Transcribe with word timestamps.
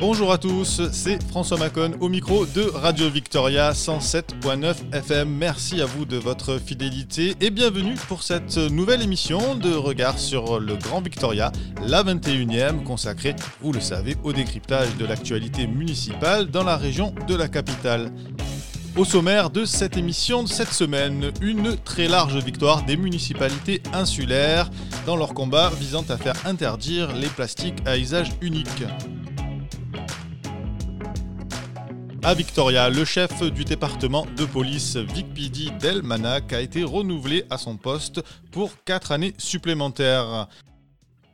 Bonjour 0.00 0.32
à 0.32 0.38
tous, 0.38 0.80
c'est 0.92 1.22
François 1.24 1.58
Macon 1.58 1.92
au 2.00 2.08
micro 2.08 2.46
de 2.46 2.62
Radio 2.62 3.10
Victoria 3.10 3.72
107.9 3.72 4.94
FM. 4.94 5.28
Merci 5.28 5.82
à 5.82 5.84
vous 5.84 6.06
de 6.06 6.16
votre 6.16 6.56
fidélité 6.56 7.34
et 7.38 7.50
bienvenue 7.50 7.96
pour 8.08 8.22
cette 8.22 8.56
nouvelle 8.56 9.02
émission 9.02 9.56
de 9.56 9.74
regard 9.74 10.18
sur 10.18 10.58
le 10.58 10.76
Grand 10.76 11.02
Victoria, 11.02 11.52
la 11.86 12.02
21e 12.02 12.82
consacrée, 12.82 13.36
vous 13.60 13.72
le 13.72 13.80
savez, 13.80 14.16
au 14.24 14.32
décryptage 14.32 14.96
de 14.96 15.04
l'actualité 15.04 15.66
municipale 15.66 16.46
dans 16.46 16.64
la 16.64 16.78
région 16.78 17.14
de 17.28 17.34
la 17.34 17.48
capitale. 17.48 18.10
Au 18.96 19.04
sommaire 19.04 19.50
de 19.50 19.66
cette 19.66 19.98
émission 19.98 20.42
de 20.42 20.48
cette 20.48 20.72
semaine, 20.72 21.30
une 21.42 21.76
très 21.76 22.08
large 22.08 22.42
victoire 22.42 22.84
des 22.84 22.96
municipalités 22.96 23.82
insulaires 23.92 24.70
dans 25.04 25.16
leur 25.16 25.34
combat 25.34 25.70
visant 25.78 26.04
à 26.08 26.16
faire 26.16 26.46
interdire 26.46 27.14
les 27.14 27.28
plastiques 27.28 27.82
à 27.84 27.98
usage 27.98 28.30
unique. 28.40 28.84
À 32.22 32.34
Victoria, 32.34 32.90
le 32.90 33.06
chef 33.06 33.42
du 33.50 33.64
département 33.64 34.26
de 34.36 34.44
police 34.44 34.96
Vic 34.96 35.32
Pidi 35.32 35.70
Delmanac 35.80 36.52
a 36.52 36.60
été 36.60 36.84
renouvelé 36.84 37.44
à 37.48 37.56
son 37.56 37.78
poste 37.78 38.20
pour 38.52 38.72
4 38.84 39.12
années 39.12 39.32
supplémentaires. 39.38 40.46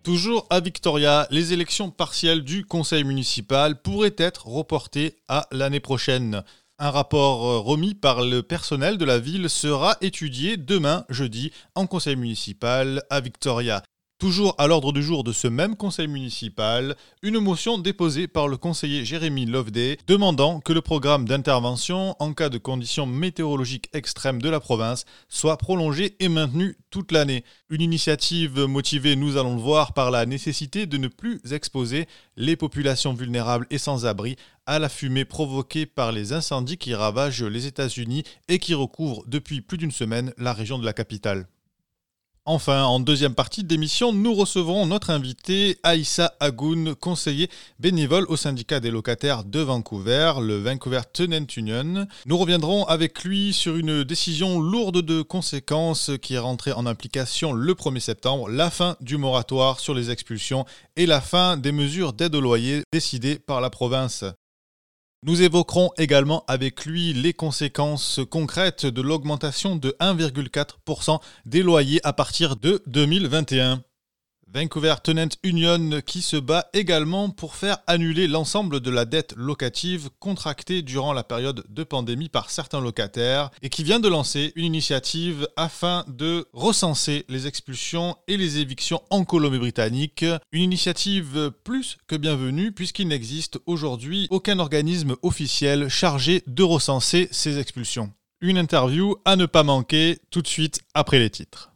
Toujours 0.05 0.47
à 0.49 0.61
Victoria, 0.61 1.27
les 1.33 1.53
élections 1.53 1.91
partielles 1.91 2.45
du 2.45 2.65
conseil 2.65 3.03
municipal 3.03 3.83
pourraient 3.83 4.15
être 4.17 4.47
reportées 4.47 5.17
à 5.27 5.49
l'année 5.51 5.81
prochaine. 5.81 6.45
Un 6.79 6.91
rapport 6.91 7.65
remis 7.65 7.95
par 7.95 8.23
le 8.23 8.45
personnel 8.45 8.97
de 8.97 9.05
la 9.05 9.19
ville 9.19 9.51
sera 9.51 9.97
étudié 10.03 10.57
demain, 10.57 11.05
jeudi, 11.09 11.51
en 11.75 11.89
conseil 11.89 12.15
municipal 12.15 13.03
à 13.11 13.21
Victoria. 13.21 13.83
Toujours 14.19 14.55
à 14.57 14.67
l'ordre 14.67 14.93
du 14.93 15.03
jour 15.03 15.25
de 15.25 15.33
ce 15.33 15.47
même 15.47 15.77
conseil 15.77 16.09
municipal, 16.09 16.97
une 17.21 17.39
motion 17.39 17.77
déposée 17.77 18.27
par 18.27 18.49
le 18.49 18.57
conseiller 18.57 19.05
Jérémy 19.05 19.45
Loveday 19.45 19.99
demandant 20.07 20.61
que 20.61 20.73
le 20.73 20.81
programme 20.81 21.29
d'intervention 21.29 22.17
en 22.19 22.33
cas 22.33 22.49
de 22.49 22.57
conditions 22.57 23.05
météorologiques 23.05 23.91
extrêmes 23.93 24.41
de 24.41 24.49
la 24.49 24.59
province 24.59 25.05
soit 25.29 25.59
prolongé 25.59 26.17
et 26.19 26.31
maintenu 26.31 26.79
toute 26.89 27.13
l'année. 27.13 27.45
Une 27.69 27.83
initiative 27.83 28.61
motivée, 28.61 29.17
nous 29.17 29.37
allons 29.37 29.57
le 29.57 29.61
voir, 29.61 29.93
par 29.93 30.11
la 30.11 30.25
nécessité 30.25 30.87
de 30.87 30.97
ne 30.97 31.09
plus 31.09 31.43
exposer 31.53 32.09
les 32.39 32.57
populations 32.57 33.13
vulnérables 33.13 33.67
et 33.69 33.77
sans 33.77 34.07
abri 34.07 34.37
à 34.65 34.79
la 34.79 34.89
fumée 34.89 35.27
provoquée 35.27 35.85
par 35.85 36.11
les 36.13 36.33
incendies 36.33 36.79
qui 36.79 36.95
ravagent 36.95 37.45
les 37.45 37.67
États-Unis 37.67 38.23
et 38.49 38.61
qui 38.61 38.73
recouvrent 38.73 39.25
depuis 39.27 39.61
plus 39.61 39.77
d'une 39.77 39.91
semaine 39.91 40.33
la 40.39 40.55
région 40.55 40.79
de 40.79 40.87
la 40.87 40.95
capitale. 40.95 41.49
Enfin, 42.49 42.85
en 42.85 43.01
deuxième 43.01 43.35
partie 43.35 43.65
d'émission, 43.65 44.13
nous 44.13 44.33
recevrons 44.33 44.87
notre 44.87 45.11
invité 45.11 45.79
Aïssa 45.83 46.37
Agoun, 46.39 46.95
conseiller 46.95 47.51
bénévole 47.81 48.25
au 48.29 48.37
syndicat 48.37 48.79
des 48.79 48.93
locataires 48.93 49.43
de 49.43 49.59
Vancouver, 49.59 50.35
le 50.41 50.59
Vancouver 50.59 51.01
Tenant 51.13 51.45
Union. 51.57 52.07
Nous 52.25 52.39
reviendrons 52.39 52.85
avec 52.85 53.25
lui 53.25 53.53
sur 53.53 53.75
une 53.75 54.05
décision 54.05 54.61
lourde 54.61 55.03
de 55.03 55.23
conséquences 55.23 56.13
qui 56.23 56.35
est 56.35 56.39
rentrée 56.39 56.71
en 56.71 56.87
application 56.87 57.53
le 57.53 57.75
1er 57.75 57.99
septembre, 57.99 58.49
la 58.49 58.71
fin 58.71 58.95
du 59.01 59.17
moratoire 59.17 59.81
sur 59.81 59.93
les 59.93 60.13
expulsions 60.13 60.67
et 60.95 61.07
la 61.07 61.21
fin 61.21 61.57
des 61.57 61.73
mesures 61.73 62.13
d'aide 62.13 62.37
au 62.37 62.41
loyer 62.41 62.85
décidées 62.93 63.41
par 63.41 63.61
la 63.61 63.71
province. 63.71 64.25
Nous 65.27 65.43
évoquerons 65.43 65.91
également 65.99 66.45
avec 66.47 66.87
lui 66.87 67.13
les 67.13 67.33
conséquences 67.33 68.21
concrètes 68.31 68.87
de 68.87 69.03
l'augmentation 69.03 69.75
de 69.75 69.97
1,4% 69.99 71.19
des 71.47 71.65
loyers 71.65 72.01
à 72.07 72.13
partir 72.13 72.55
de 72.55 72.81
2021. 72.87 73.83
Vancouver 74.53 74.95
Tenant 75.03 75.29
Union 75.43 76.01
qui 76.07 76.23
se 76.23 76.37
bat 76.37 76.71
également 76.73 77.31
pour 77.31 77.57
faire 77.57 77.79
annuler 77.87 78.29
l'ensemble 78.29 78.81
de 78.81 78.91
la 78.91 79.05
dette 79.05 79.35
locative 79.37 80.09
contractée 80.21 80.83
durant 80.83 81.13
la 81.13 81.25
période 81.25 81.65
de 81.69 81.85
pandémie 81.85 82.29
par 82.29 82.49
certains 82.49 82.81
locataires 82.81 83.51
et 83.61 83.69
qui 83.69 83.83
vient 83.83 83.99
de 83.99 84.09
lancer 84.09 84.53
une 84.55 84.65
initiative 84.65 85.49
afin 85.57 86.05
de 86.07 86.47
recenser 86.53 87.25
les 87.29 87.47
expulsions 87.47 88.17
et 88.29 88.37
les 88.37 88.59
évictions 88.59 89.03
en 89.11 89.25
Colombie-Britannique. 89.25 90.25
Une 90.53 90.63
initiative 90.63 91.51
plus 91.65 91.99
que 92.07 92.17
bienvenue 92.17 92.71
puisqu'il 92.73 93.09
n'existe 93.09 93.59
aujourd'hui 93.67 94.29
aucun 94.31 94.61
organisme 94.61 95.17
officiel 95.23 95.89
chargé 95.89 96.45
de 96.47 96.63
recenser 96.63 97.29
ces 97.33 97.59
expulsions. 97.59 98.13
Une 98.41 98.59
interview 98.59 99.17
à 99.25 99.35
ne 99.35 99.47
pas 99.47 99.65
manquer 99.65 100.19
tout 100.31 100.41
de 100.41 100.49
suite 100.49 100.81
après 100.95 101.19
les 101.19 101.31
titres. 101.31 101.73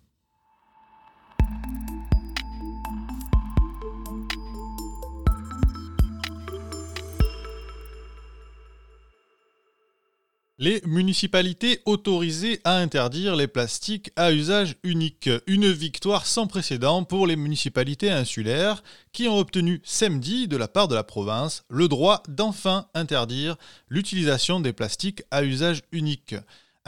Les 10.63 10.83
municipalités 10.85 11.81
autorisées 11.87 12.61
à 12.65 12.77
interdire 12.77 13.35
les 13.35 13.47
plastiques 13.47 14.11
à 14.15 14.31
usage 14.31 14.77
unique. 14.83 15.31
Une 15.47 15.73
victoire 15.73 16.27
sans 16.27 16.47
précédent 16.47 17.03
pour 17.03 17.27
les 17.27 17.37
municipalités 17.37 18.11
insulaires 18.11 18.83
qui 19.11 19.27
ont 19.27 19.39
obtenu 19.39 19.81
samedi 19.85 20.49
de 20.49 20.59
la 20.59 20.69
part 20.69 20.87
de 20.87 20.95
la 20.95 21.03
province 21.03 21.65
le 21.71 21.89
droit 21.89 22.23
d'enfin 22.29 22.89
interdire 22.93 23.57
l'utilisation 23.89 24.61
des 24.61 24.75
plastiques 24.75 25.23
à 25.31 25.45
usage 25.45 25.81
unique. 25.93 26.35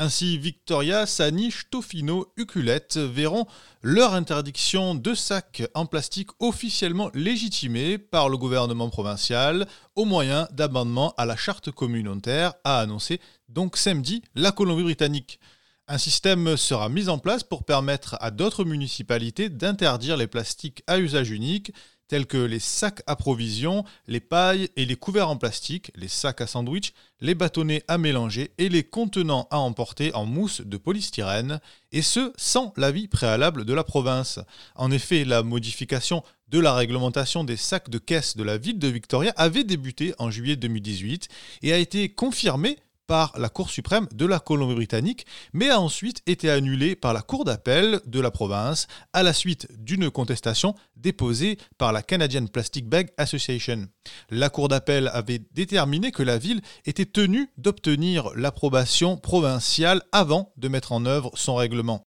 Ainsi, 0.02 0.36
Victoria, 0.36 1.06
Saniche, 1.06 1.70
Tofino, 1.70 2.26
Uculette 2.36 2.96
verront 2.96 3.46
leur 3.82 4.14
interdiction 4.14 4.96
de 4.96 5.14
sacs 5.14 5.62
en 5.74 5.86
plastique 5.86 6.30
officiellement 6.40 7.08
légitimée 7.14 7.98
par 7.98 8.28
le 8.28 8.36
gouvernement 8.36 8.90
provincial 8.90 9.64
au 9.94 10.04
moyen 10.04 10.48
d'amendements 10.50 11.14
à 11.18 11.24
la 11.24 11.36
charte 11.36 11.70
communautaire, 11.70 12.54
a 12.64 12.80
annoncé 12.80 13.20
donc 13.48 13.76
samedi 13.76 14.24
la 14.34 14.50
Colombie-Britannique. 14.50 15.38
Un 15.86 15.98
système 15.98 16.56
sera 16.56 16.88
mis 16.88 17.08
en 17.08 17.18
place 17.18 17.44
pour 17.44 17.62
permettre 17.62 18.16
à 18.18 18.32
d'autres 18.32 18.64
municipalités 18.64 19.50
d'interdire 19.50 20.16
les 20.16 20.26
plastiques 20.26 20.82
à 20.88 20.98
usage 20.98 21.30
unique, 21.30 21.72
tels 22.12 22.26
que 22.26 22.36
les 22.36 22.58
sacs 22.58 23.02
à 23.06 23.16
provisions, 23.16 23.86
les 24.06 24.20
pailles 24.20 24.68
et 24.76 24.84
les 24.84 24.96
couverts 24.96 25.30
en 25.30 25.38
plastique, 25.38 25.90
les 25.94 26.08
sacs 26.08 26.42
à 26.42 26.46
sandwich, 26.46 26.92
les 27.22 27.34
bâtonnets 27.34 27.84
à 27.88 27.96
mélanger 27.96 28.50
et 28.58 28.68
les 28.68 28.84
contenants 28.84 29.48
à 29.50 29.58
emporter 29.60 30.14
en 30.14 30.26
mousse 30.26 30.60
de 30.60 30.76
polystyrène, 30.76 31.58
et 31.90 32.02
ce 32.02 32.30
sans 32.36 32.74
l'avis 32.76 33.08
préalable 33.08 33.64
de 33.64 33.72
la 33.72 33.82
province. 33.82 34.40
En 34.74 34.90
effet, 34.90 35.24
la 35.24 35.42
modification 35.42 36.22
de 36.48 36.58
la 36.58 36.74
réglementation 36.74 37.44
des 37.44 37.56
sacs 37.56 37.88
de 37.88 37.96
caisse 37.96 38.36
de 38.36 38.42
la 38.42 38.58
ville 38.58 38.78
de 38.78 38.88
Victoria 38.88 39.32
avait 39.38 39.64
débuté 39.64 40.12
en 40.18 40.30
juillet 40.30 40.56
2018 40.56 41.28
et 41.62 41.72
a 41.72 41.78
été 41.78 42.10
confirmée 42.10 42.76
par 43.12 43.34
la 43.36 43.50
Cour 43.50 43.68
suprême 43.68 44.08
de 44.14 44.24
la 44.24 44.40
Colombie-Britannique, 44.40 45.26
mais 45.52 45.68
a 45.68 45.78
ensuite 45.78 46.22
été 46.26 46.48
annulé 46.48 46.96
par 46.96 47.12
la 47.12 47.20
Cour 47.20 47.44
d'appel 47.44 48.00
de 48.06 48.20
la 48.20 48.30
province 48.30 48.86
à 49.12 49.22
la 49.22 49.34
suite 49.34 49.68
d'une 49.78 50.10
contestation 50.10 50.74
déposée 50.96 51.58
par 51.76 51.92
la 51.92 52.00
Canadian 52.00 52.46
Plastic 52.46 52.88
Bag 52.88 53.10
Association. 53.18 53.86
La 54.30 54.48
Cour 54.48 54.68
d'appel 54.68 55.10
avait 55.12 55.42
déterminé 55.52 56.10
que 56.10 56.22
la 56.22 56.38
ville 56.38 56.62
était 56.86 57.04
tenue 57.04 57.50
d'obtenir 57.58 58.30
l'approbation 58.34 59.18
provinciale 59.18 60.00
avant 60.10 60.54
de 60.56 60.68
mettre 60.68 60.92
en 60.92 61.04
œuvre 61.04 61.32
son 61.34 61.56
règlement. 61.56 62.06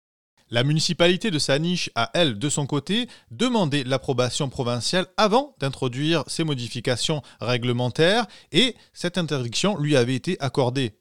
La 0.53 0.65
municipalité 0.65 1.31
de 1.31 1.39
Saniche 1.39 1.89
a, 1.95 2.12
elle, 2.13 2.38
de 2.38 2.50
son 2.50 2.65
côté, 2.65 3.07
demandé 3.31 3.86
l'approbation 3.86 4.50
provinciale 4.50 5.07
avant 5.15 5.56
d'introduire 5.59 6.25
ces 6.27 6.44
modifications 6.44 7.21
réglementaires 7.39 8.25
et 8.51 8.75
cette 8.92 9.18
interdiction 9.18 9.77
lui 9.77 9.95
avait 9.95 10.13
été 10.13 10.36
accordée. 10.42 10.98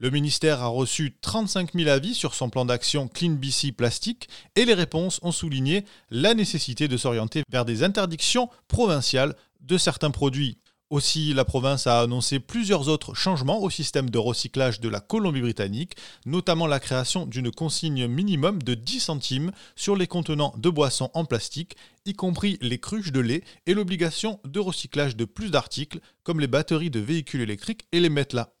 Le 0.00 0.10
ministère 0.10 0.60
a 0.60 0.66
reçu 0.66 1.16
35 1.22 1.72
000 1.72 1.88
avis 1.88 2.14
sur 2.14 2.34
son 2.34 2.50
plan 2.50 2.66
d'action 2.66 3.08
Clean 3.08 3.30
BC 3.30 3.72
Plastique 3.72 4.28
et 4.54 4.66
les 4.66 4.74
réponses 4.74 5.18
ont 5.22 5.32
souligné 5.32 5.86
la 6.10 6.34
nécessité 6.34 6.86
de 6.86 6.98
s'orienter 6.98 7.42
vers 7.50 7.64
des 7.64 7.84
interdictions 7.84 8.50
provinciales 8.68 9.34
de 9.60 9.78
certains 9.78 10.10
produits. 10.10 10.58
Aussi, 10.94 11.34
la 11.34 11.44
province 11.44 11.88
a 11.88 11.98
annoncé 11.98 12.38
plusieurs 12.38 12.88
autres 12.88 13.14
changements 13.14 13.60
au 13.60 13.68
système 13.68 14.10
de 14.10 14.18
recyclage 14.18 14.78
de 14.78 14.88
la 14.88 15.00
Colombie-Britannique, 15.00 15.96
notamment 16.24 16.68
la 16.68 16.78
création 16.78 17.26
d'une 17.26 17.50
consigne 17.50 18.06
minimum 18.06 18.62
de 18.62 18.74
10 18.74 19.00
centimes 19.00 19.50
sur 19.74 19.96
les 19.96 20.06
contenants 20.06 20.54
de 20.56 20.70
boissons 20.70 21.10
en 21.12 21.24
plastique, 21.24 21.76
y 22.06 22.12
compris 22.12 22.58
les 22.60 22.78
cruches 22.78 23.10
de 23.10 23.18
lait, 23.18 23.42
et 23.66 23.74
l'obligation 23.74 24.38
de 24.44 24.60
recyclage 24.60 25.16
de 25.16 25.24
plus 25.24 25.50
d'articles, 25.50 25.98
comme 26.22 26.38
les 26.38 26.46
batteries 26.46 26.90
de 26.90 27.00
véhicules 27.00 27.40
électriques 27.40 27.86
et 27.90 27.98
les 27.98 28.08
matelas. 28.08 28.53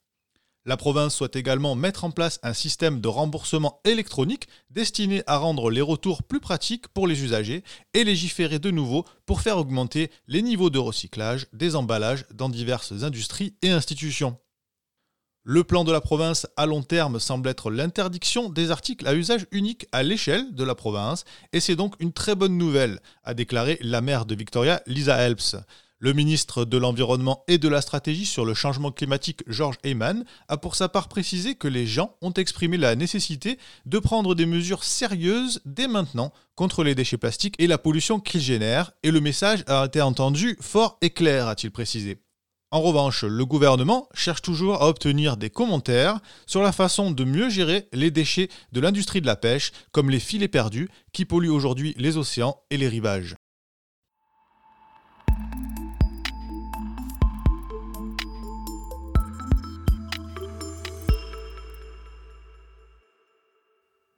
La 0.66 0.78
province 0.78 1.14
souhaite 1.14 1.36
également 1.36 1.74
mettre 1.74 2.04
en 2.04 2.10
place 2.10 2.40
un 2.42 2.54
système 2.54 3.02
de 3.02 3.08
remboursement 3.08 3.80
électronique 3.84 4.48
destiné 4.70 5.22
à 5.26 5.36
rendre 5.36 5.70
les 5.70 5.82
retours 5.82 6.22
plus 6.22 6.40
pratiques 6.40 6.88
pour 6.88 7.06
les 7.06 7.22
usagers 7.22 7.62
et 7.92 8.02
légiférer 8.02 8.58
de 8.58 8.70
nouveau 8.70 9.04
pour 9.26 9.42
faire 9.42 9.58
augmenter 9.58 10.10
les 10.26 10.40
niveaux 10.40 10.70
de 10.70 10.78
recyclage 10.78 11.46
des 11.52 11.76
emballages 11.76 12.24
dans 12.32 12.48
diverses 12.48 12.92
industries 13.02 13.54
et 13.60 13.70
institutions. 13.70 14.38
Le 15.42 15.62
plan 15.64 15.84
de 15.84 15.92
la 15.92 16.00
province 16.00 16.46
à 16.56 16.64
long 16.64 16.82
terme 16.82 17.20
semble 17.20 17.50
être 17.50 17.70
l'interdiction 17.70 18.48
des 18.48 18.70
articles 18.70 19.06
à 19.06 19.14
usage 19.14 19.46
unique 19.50 19.86
à 19.92 20.02
l'échelle 20.02 20.54
de 20.54 20.64
la 20.64 20.74
province, 20.74 21.26
et 21.52 21.60
c'est 21.60 21.76
donc 21.76 21.94
une 21.98 22.14
très 22.14 22.34
bonne 22.34 22.56
nouvelle, 22.56 23.00
a 23.24 23.34
déclaré 23.34 23.76
la 23.82 24.00
maire 24.00 24.24
de 24.24 24.34
Victoria, 24.34 24.82
Lisa 24.86 25.18
Helps. 25.18 25.56
Le 26.04 26.12
ministre 26.12 26.66
de 26.66 26.76
l'Environnement 26.76 27.44
et 27.48 27.56
de 27.56 27.66
la 27.66 27.80
Stratégie 27.80 28.26
sur 28.26 28.44
le 28.44 28.52
changement 28.52 28.92
climatique, 28.92 29.42
George 29.46 29.78
Heyman, 29.84 30.26
a 30.48 30.58
pour 30.58 30.74
sa 30.74 30.90
part 30.90 31.08
précisé 31.08 31.54
que 31.54 31.66
les 31.66 31.86
gens 31.86 32.14
ont 32.20 32.34
exprimé 32.34 32.76
la 32.76 32.94
nécessité 32.94 33.58
de 33.86 33.98
prendre 33.98 34.34
des 34.34 34.44
mesures 34.44 34.84
sérieuses 34.84 35.62
dès 35.64 35.88
maintenant 35.88 36.30
contre 36.56 36.84
les 36.84 36.94
déchets 36.94 37.16
plastiques 37.16 37.54
et 37.58 37.66
la 37.66 37.78
pollution 37.78 38.20
qu'ils 38.20 38.42
génèrent, 38.42 38.92
et 39.02 39.10
le 39.10 39.22
message 39.22 39.64
a 39.66 39.86
été 39.86 40.02
entendu 40.02 40.58
fort 40.60 40.98
et 41.00 41.08
clair, 41.08 41.48
a-t-il 41.48 41.70
précisé. 41.70 42.18
En 42.70 42.82
revanche, 42.82 43.24
le 43.24 43.46
gouvernement 43.46 44.06
cherche 44.12 44.42
toujours 44.42 44.82
à 44.82 44.88
obtenir 44.88 45.38
des 45.38 45.48
commentaires 45.48 46.20
sur 46.44 46.60
la 46.60 46.72
façon 46.72 47.12
de 47.12 47.24
mieux 47.24 47.48
gérer 47.48 47.88
les 47.94 48.10
déchets 48.10 48.50
de 48.72 48.80
l'industrie 48.80 49.22
de 49.22 49.26
la 49.26 49.36
pêche, 49.36 49.72
comme 49.90 50.10
les 50.10 50.20
filets 50.20 50.48
perdus, 50.48 50.90
qui 51.14 51.24
polluent 51.24 51.48
aujourd'hui 51.48 51.94
les 51.96 52.18
océans 52.18 52.58
et 52.68 52.76
les 52.76 52.88
rivages. 52.88 53.36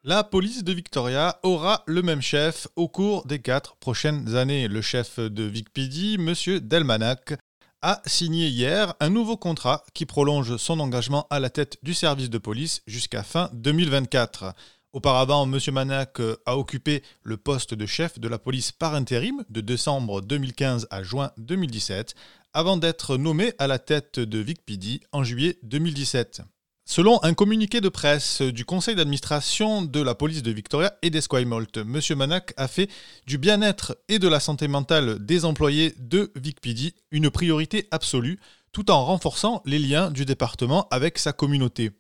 La 0.09 0.23
police 0.23 0.63
de 0.63 0.73
Victoria 0.73 1.41
aura 1.43 1.83
le 1.89 2.01
même 2.01 2.21
chef 2.21 2.69
au 2.77 2.87
cours 2.87 3.27
des 3.27 3.41
quatre 3.41 3.75
prochaines 3.75 4.37
années. 4.37 4.69
Le 4.69 4.81
chef 4.81 5.19
de 5.19 5.43
VicPD, 5.43 6.15
M. 6.15 6.61
Delmanac, 6.61 7.35
a 7.83 8.01
signé 8.07 8.47
hier 8.47 8.95
un 9.01 9.11
nouveau 9.11 9.37
contrat 9.37 9.83
qui 9.95 10.07
prolonge 10.07 10.59
son 10.59 10.79
engagement 10.79 11.27
à 11.29 11.41
la 11.41 11.51
tête 11.51 11.79
du 11.83 11.93
service 11.93 12.31
de 12.31 12.39
police 12.39 12.83
jusqu'à 12.87 13.25
fin 13.25 13.51
2024. 13.55 14.55
Auparavant, 14.93 15.45
M. 15.53 15.59
Manac 15.73 16.21
a 16.47 16.57
occupé 16.57 17.03
le 17.25 17.37
poste 17.37 17.75
de 17.75 17.85
chef 17.85 18.21
de 18.21 18.29
la 18.29 18.39
police 18.39 18.71
par 18.71 18.95
intérim 18.95 19.43
de 19.51 19.61
décembre 19.61 20.21
2015 20.21 20.87
à 20.89 21.03
juin 21.03 21.33
2017, 21.39 22.15
avant 22.53 22.77
d'être 22.77 23.17
nommé 23.17 23.55
à 23.59 23.67
la 23.67 23.81
tête 23.81 24.21
de 24.21 24.39
VicPD 24.39 25.01
en 25.11 25.25
juillet 25.25 25.59
2017. 25.65 26.43
Selon 26.89 27.19
un 27.25 27.35
communiqué 27.35 27.81
de 27.81 27.89
presse 27.89 28.43
du 28.43 28.65
conseil 28.65 28.95
d'administration 28.95 29.83
de 29.83 30.01
la 30.01 30.15
police 30.15 30.45
de 30.45 30.53
Victoria 30.53 30.97
et 31.03 31.11
d'Esquimalt, 31.11 31.79
M. 31.79 32.01
Manac 32.17 32.55
a 32.57 32.69
fait 32.69 32.89
du 33.27 33.39
bien-être 33.39 33.99
et 34.09 34.21
de 34.21 34.29
la 34.29 34.39
santé 34.39 34.69
mentale 34.69 35.19
des 35.19 35.45
employés 35.45 35.97
de 35.99 36.31
VicPD 36.37 36.95
une 37.11 37.29
priorité 37.29 37.89
absolue, 37.91 38.39
tout 38.71 38.89
en 38.93 39.05
renforçant 39.05 39.63
les 39.67 39.81
liens 39.81 40.13
du 40.13 40.25
département 40.25 40.87
avec 40.93 41.19
sa 41.19 41.33
communauté. 41.33 41.91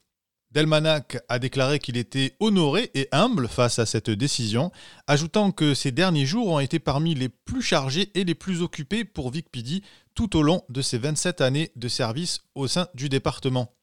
Delmanac 0.52 1.18
a 1.28 1.40
déclaré 1.40 1.80
qu'il 1.80 1.96
était 1.96 2.36
honoré 2.38 2.92
et 2.94 3.08
humble 3.10 3.48
face 3.48 3.80
à 3.80 3.86
cette 3.86 4.10
décision, 4.10 4.70
ajoutant 5.08 5.50
que 5.50 5.74
ces 5.74 5.90
derniers 5.90 6.26
jours 6.26 6.46
ont 6.46 6.60
été 6.60 6.78
parmi 6.78 7.16
les 7.16 7.28
plus 7.28 7.60
chargés 7.60 8.12
et 8.14 8.22
les 8.22 8.36
plus 8.36 8.62
occupés 8.62 9.04
pour 9.04 9.32
VicPD 9.32 9.82
tout 10.14 10.36
au 10.36 10.42
long 10.42 10.62
de 10.68 10.80
ses 10.80 10.98
27 10.98 11.40
années 11.40 11.72
de 11.74 11.88
service 11.88 12.42
au 12.54 12.68
sein 12.68 12.86
du 12.94 13.08
département. 13.08 13.75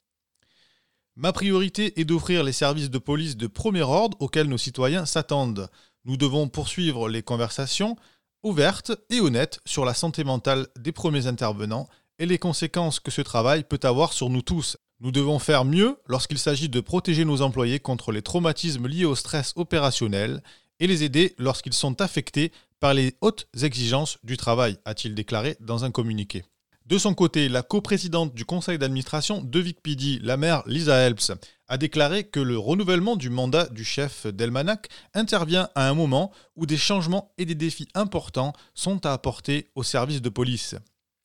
Ma 1.16 1.32
priorité 1.32 2.00
est 2.00 2.06
d'offrir 2.06 2.44
les 2.44 2.54
services 2.54 2.90
de 2.90 2.98
police 2.98 3.38
de 3.38 3.46
premier 3.46 3.84
ordre 3.84 4.18
auxquels 4.20 4.48
nos 4.48 4.58
citoyens 4.58 5.06
s'attendent. 5.06 5.70
Nous 6.06 6.18
devons 6.18 6.50
poursuivre 6.50 7.08
les 7.08 7.22
conversations 7.22 7.96
ouvertes 8.42 8.92
et 9.12 9.20
honnêtes 9.20 9.60
sur 9.64 9.86
la 9.86 9.94
santé 9.94 10.24
mentale 10.24 10.68
des 10.78 10.92
premiers 10.92 11.28
intervenants 11.28 11.88
et 12.18 12.26
les 12.26 12.40
conséquences 12.40 13.00
que 13.00 13.12
ce 13.12 13.22
travail 13.22 13.64
peut 13.64 13.80
avoir 13.84 14.12
sur 14.12 14.32
nous 14.32 14.42
tous. 14.42 14.78
Nous 15.02 15.12
devons 15.12 15.38
faire 15.38 15.66
mieux 15.66 15.98
lorsqu'il 16.08 16.40
s'agit 16.40 16.70
de 16.70 16.80
protéger 16.80 17.26
nos 17.26 17.42
employés 17.42 17.80
contre 17.80 18.12
les 18.12 18.24
traumatismes 18.24 18.88
liés 18.88 19.06
au 19.06 19.16
stress 19.16 19.54
opérationnel 19.56 20.42
et 20.80 20.88
les 20.88 21.04
aider 21.04 21.36
lorsqu'ils 21.38 21.74
sont 21.74 22.02
affectés 22.02 22.52
par 22.80 22.96
les 22.96 23.16
hautes 23.22 23.48
exigences 23.62 24.18
du 24.24 24.36
travail, 24.36 24.78
a-t-il 24.84 25.14
déclaré 25.14 25.58
dans 25.60 25.86
un 25.86 25.92
communiqué. 25.92 26.44
De 26.86 26.98
son 26.98 27.14
côté, 27.14 27.48
la 27.48 27.62
coprésidente 27.62 28.34
du 28.34 28.44
conseil 28.44 28.78
d'administration 28.78 29.42
de 29.42 29.60
VicPD, 29.60 30.20
la 30.22 30.36
mère 30.36 30.64
Lisa 30.66 30.98
Helps, 30.98 31.32
a 31.70 31.78
déclaré 31.78 32.26
que 32.26 32.42
le 32.42 32.58
renouvellement 32.58 33.16
du 33.16 33.30
mandat 33.30 33.68
du 33.68 33.86
chef 33.86 34.28
d'Elmanac 34.28 34.90
intervient 35.14 35.70
à 35.76 35.88
un 35.88 35.94
moment 35.94 36.34
où 36.58 36.66
des 36.66 36.76
changements 36.76 37.32
et 37.38 37.46
des 37.46 37.56
défis 37.56 37.88
importants 37.96 38.52
sont 38.74 39.06
à 39.06 39.14
apporter 39.14 39.70
au 39.76 39.84
service 39.84 40.22
de 40.22 40.28
police. 40.28 40.76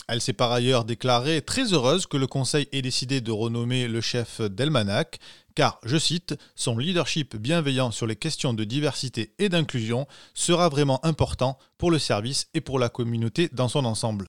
Elle 0.07 0.21
s'est 0.21 0.33
par 0.33 0.53
ailleurs 0.53 0.85
déclarée 0.85 1.43
très 1.43 1.73
heureuse 1.73 2.07
que 2.07 2.17
le 2.17 2.29
Conseil 2.29 2.69
ait 2.71 2.81
décidé 2.81 3.21
de 3.21 3.33
renommer 3.33 3.89
le 3.89 4.01
chef 4.01 4.41
d'Elmanac, 4.41 5.19
car, 5.57 5.81
je 5.85 5.99
cite, 5.99 6.37
son 6.55 6.79
leadership 6.79 7.35
bienveillant 7.35 7.91
sur 7.91 8.07
les 8.07 8.17
questions 8.17 8.55
de 8.55 8.63
diversité 8.63 9.35
et 9.41 9.49
d'inclusion 9.49 10.07
sera 10.35 10.69
vraiment 10.69 11.05
important 11.05 11.59
pour 11.79 11.91
le 11.91 11.99
service 11.99 12.47
et 12.55 12.61
pour 12.61 12.79
la 12.79 12.89
communauté 12.89 13.51
dans 13.53 13.69
son 13.69 13.85
ensemble. 13.85 14.27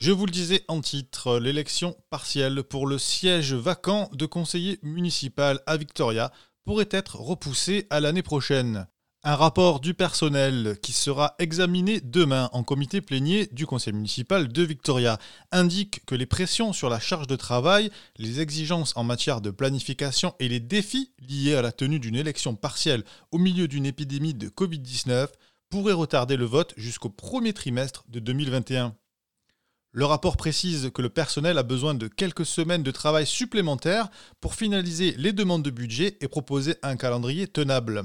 Je 0.00 0.12
vous 0.12 0.24
le 0.24 0.32
disais 0.32 0.64
en 0.68 0.80
titre, 0.80 1.38
l'élection 1.38 1.94
partielle 2.08 2.62
pour 2.62 2.86
le 2.86 2.96
siège 2.96 3.52
vacant 3.52 4.08
de 4.14 4.24
conseiller 4.24 4.78
municipal 4.82 5.60
à 5.66 5.76
Victoria 5.76 6.32
pourrait 6.64 6.88
être 6.90 7.16
repoussée 7.16 7.86
à 7.90 8.00
l'année 8.00 8.22
prochaine. 8.22 8.86
Un 9.24 9.36
rapport 9.36 9.78
du 9.78 9.92
personnel 9.92 10.78
qui 10.80 10.92
sera 10.92 11.34
examiné 11.38 12.00
demain 12.00 12.48
en 12.54 12.62
comité 12.62 13.02
plénier 13.02 13.50
du 13.52 13.66
conseil 13.66 13.92
municipal 13.92 14.48
de 14.48 14.62
Victoria 14.62 15.18
indique 15.52 16.02
que 16.06 16.14
les 16.14 16.24
pressions 16.24 16.72
sur 16.72 16.88
la 16.88 16.98
charge 16.98 17.26
de 17.26 17.36
travail, 17.36 17.90
les 18.16 18.40
exigences 18.40 18.96
en 18.96 19.04
matière 19.04 19.42
de 19.42 19.50
planification 19.50 20.34
et 20.40 20.48
les 20.48 20.60
défis 20.60 21.12
liés 21.28 21.56
à 21.56 21.60
la 21.60 21.72
tenue 21.72 22.00
d'une 22.00 22.16
élection 22.16 22.54
partielle 22.54 23.04
au 23.32 23.36
milieu 23.36 23.68
d'une 23.68 23.84
épidémie 23.84 24.32
de 24.32 24.48
Covid-19 24.48 25.28
pourraient 25.68 25.92
retarder 25.92 26.38
le 26.38 26.46
vote 26.46 26.72
jusqu'au 26.78 27.10
premier 27.10 27.52
trimestre 27.52 28.04
de 28.08 28.18
2021. 28.18 28.96
Le 29.92 30.04
rapport 30.04 30.36
précise 30.36 30.90
que 30.94 31.02
le 31.02 31.08
personnel 31.08 31.58
a 31.58 31.64
besoin 31.64 31.94
de 31.94 32.06
quelques 32.06 32.46
semaines 32.46 32.84
de 32.84 32.92
travail 32.92 33.26
supplémentaires 33.26 34.08
pour 34.40 34.54
finaliser 34.54 35.14
les 35.18 35.32
demandes 35.32 35.64
de 35.64 35.70
budget 35.70 36.16
et 36.20 36.28
proposer 36.28 36.76
un 36.82 36.96
calendrier 36.96 37.48
tenable. 37.48 38.04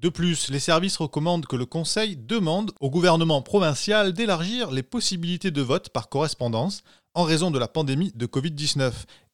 De 0.00 0.08
plus, 0.08 0.50
les 0.50 0.58
services 0.58 0.96
recommandent 0.96 1.46
que 1.46 1.54
le 1.54 1.66
Conseil 1.66 2.16
demande 2.16 2.72
au 2.80 2.90
gouvernement 2.90 3.42
provincial 3.42 4.12
d'élargir 4.12 4.72
les 4.72 4.82
possibilités 4.82 5.52
de 5.52 5.62
vote 5.62 5.90
par 5.90 6.08
correspondance 6.08 6.82
en 7.14 7.22
raison 7.22 7.52
de 7.52 7.60
la 7.60 7.68
pandémie 7.68 8.10
de 8.16 8.26
Covid-19 8.26 8.92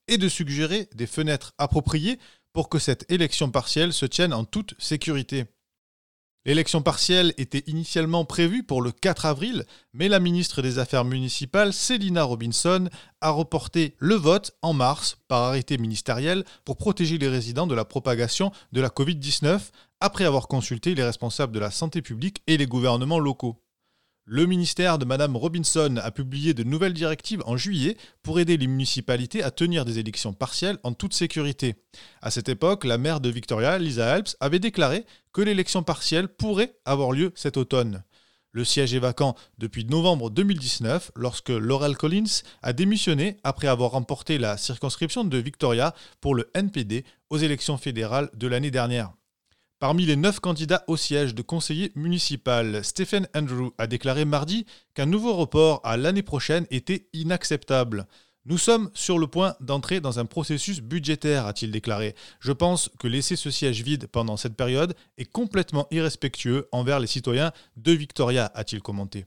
et 0.09 0.19
de 0.19 0.29
suggérer 0.29 0.87
des 0.95 1.07
fenêtres 1.07 1.55
appropriées 1.57 2.19
pour 2.53 2.69
que 2.69 2.79
cette 2.79 3.11
élection 3.11 3.51
partielle 3.51 3.95
se 3.95 4.05
tienne 4.05 4.35
en 4.35 4.45
toute 4.45 4.75
sécurité. 4.79 5.47
L'élection 6.47 6.81
partielle 6.81 7.35
était 7.37 7.65
initialement 7.67 8.25
prévue 8.25 8.63
pour 8.63 8.81
le 8.81 8.93
4 8.93 9.27
avril, 9.27 9.67
mais 9.93 10.09
la 10.09 10.21
ministre 10.21 10.63
des 10.63 10.79
Affaires 10.79 11.05
municipales, 11.05 11.75
Célina 11.75 12.23
Robinson, 12.23 12.89
a 13.21 13.31
reporté 13.31 13.95
le 13.99 14.15
vote 14.15 14.53
en 14.63 14.73
mars 14.73 15.19
par 15.29 15.43
arrêté 15.43 15.77
ministériel 15.77 16.45
pour 16.65 16.79
protéger 16.79 17.19
les 17.19 17.29
résidents 17.29 17.67
de 17.67 17.75
la 17.75 17.85
propagation 17.85 18.53
de 18.73 18.81
la 18.81 18.89
Covid-19, 18.89 19.61
après 20.01 20.25
avoir 20.25 20.49
consulté 20.49 20.95
les 20.95 21.05
responsables 21.05 21.53
de 21.53 21.61
la 21.61 21.71
santé 21.71 22.01
publique 22.01 22.43
et 22.47 22.57
les 22.57 22.67
gouvernements 22.67 23.19
locaux. 23.19 23.61
Le 24.33 24.47
ministère 24.47 24.99
de 24.99 25.05
Mme 25.05 25.35
Robinson 25.35 25.97
a 26.01 26.13
publié 26.13 26.55
de 26.55 26.63
nouvelles 26.63 26.95
directives 26.95 27.43
en 27.47 27.57
juillet 27.57 27.97
pour 28.23 28.39
aider 28.39 28.57
les 28.57 28.69
municipalités 28.69 29.43
à 29.43 29.51
tenir 29.51 29.85
des 29.85 29.99
élections 29.99 30.33
partielles 30.33 30.79
en 30.85 30.93
toute 30.93 31.15
sécurité. 31.15 31.75
À 32.23 32.31
cette 32.31 32.49
époque, 32.49 32.85
la 32.85 32.97
maire 32.97 33.19
de 33.19 33.29
Victoria, 33.29 33.77
Lisa 33.77 34.13
Alps, 34.13 34.37
avait 34.39 34.61
déclaré 34.61 35.05
que 35.33 35.41
l'élection 35.41 35.83
partielle 35.83 36.29
pourrait 36.29 36.77
avoir 36.85 37.11
lieu 37.11 37.33
cet 37.35 37.57
automne. 37.57 38.05
Le 38.53 38.65
siège 38.65 38.95
est 38.95 39.01
vacant 39.01 39.35
depuis 39.59 39.85
novembre 39.85 40.31
2019 40.31 41.11
lorsque 41.17 41.49
Laurel 41.49 41.97
Collins 41.97 42.45
a 42.63 42.73
démissionné 42.73 43.37
après 43.43 43.67
avoir 43.67 43.91
remporté 43.91 44.39
la 44.39 44.57
circonscription 44.59 45.25
de 45.25 45.39
Victoria 45.39 45.93
pour 46.21 46.37
le 46.37 46.49
NPD 46.55 47.05
aux 47.31 47.39
élections 47.39 47.79
fédérales 47.79 48.31
de 48.35 48.47
l'année 48.47 48.71
dernière. 48.71 49.11
Parmi 49.81 50.05
les 50.05 50.17
neuf 50.17 50.41
candidats 50.41 50.85
au 50.89 50.99
siège 50.99 51.35
de 51.35 51.41
conseiller 51.41 51.91
municipal, 51.95 52.85
Stephen 52.85 53.27
Andrew 53.35 53.71
a 53.79 53.87
déclaré 53.87 54.27
mardi 54.27 54.67
qu'un 54.93 55.07
nouveau 55.07 55.33
report 55.33 55.81
à 55.85 55.97
l'année 55.97 56.23
prochaine 56.23 56.67
était 56.71 57.09
inacceptable. 57.15 58.07
Nous 58.45 58.59
sommes 58.59 58.91
sur 58.93 59.19
le 59.19 59.27
point 59.27 59.55
d'entrer 59.61 60.01
dans 60.01 60.19
un 60.19 60.27
processus 60.27 60.83
budgétaire, 60.83 61.47
a-t-il 61.47 61.71
déclaré. 61.71 62.15
Je 62.41 62.53
pense 62.53 62.91
que 62.99 63.09
laisser 63.09 63.37
ce 63.37 63.51
siège 63.51 63.83
vide 63.83 64.07
pendant 64.07 64.37
cette 64.37 64.55
période 64.55 64.95
est 65.17 65.25
complètement 65.25 65.87
irrespectueux 65.91 66.69
envers 66.73 67.01
les 67.01 67.07
citoyens 67.07 67.51
de 67.79 67.93
Victoria, 67.93 68.53
a-t-il 68.55 68.83
commenté. 68.83 69.25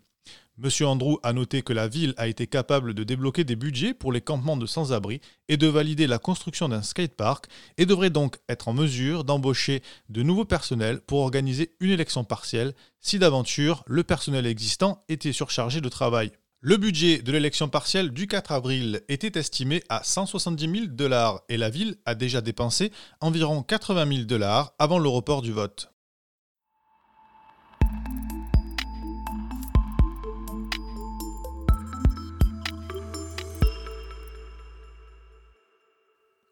Monsieur 0.59 0.85
Andrew 0.85 1.17
a 1.23 1.33
noté 1.33 1.63
que 1.63 1.73
la 1.73 1.87
ville 1.87 2.13
a 2.15 2.27
été 2.27 2.45
capable 2.45 2.93
de 2.93 3.03
débloquer 3.03 3.43
des 3.43 3.55
budgets 3.55 3.95
pour 3.95 4.11
les 4.11 4.21
campements 4.21 4.55
de 4.55 4.67
sans-abri 4.67 5.19
et 5.49 5.57
de 5.57 5.65
valider 5.65 6.05
la 6.05 6.19
construction 6.19 6.69
d'un 6.69 6.83
skatepark 6.83 7.47
et 7.79 7.87
devrait 7.87 8.11
donc 8.11 8.37
être 8.47 8.67
en 8.67 8.73
mesure 8.73 9.23
d'embaucher 9.23 9.81
de 10.09 10.21
nouveaux 10.21 10.45
personnels 10.45 11.01
pour 11.01 11.21
organiser 11.21 11.75
une 11.79 11.89
élection 11.89 12.23
partielle 12.23 12.75
si 12.99 13.17
d'aventure 13.17 13.83
le 13.87 14.03
personnel 14.03 14.45
existant 14.45 15.03
était 15.09 15.33
surchargé 15.33 15.81
de 15.81 15.89
travail. 15.89 16.31
Le 16.59 16.77
budget 16.77 17.23
de 17.23 17.31
l'élection 17.31 17.67
partielle 17.67 18.11
du 18.11 18.27
4 18.27 18.51
avril 18.51 19.01
était 19.09 19.39
estimé 19.39 19.81
à 19.89 20.03
170 20.03 20.71
000 20.71 20.85
dollars 20.91 21.41
et 21.49 21.57
la 21.57 21.71
ville 21.71 21.95
a 22.05 22.13
déjà 22.13 22.41
dépensé 22.41 22.91
environ 23.21 23.63
80 23.63 24.07
000 24.07 24.25
dollars 24.25 24.75
avant 24.77 24.99
le 24.99 25.09
report 25.09 25.41
du 25.41 25.51
vote. 25.51 25.92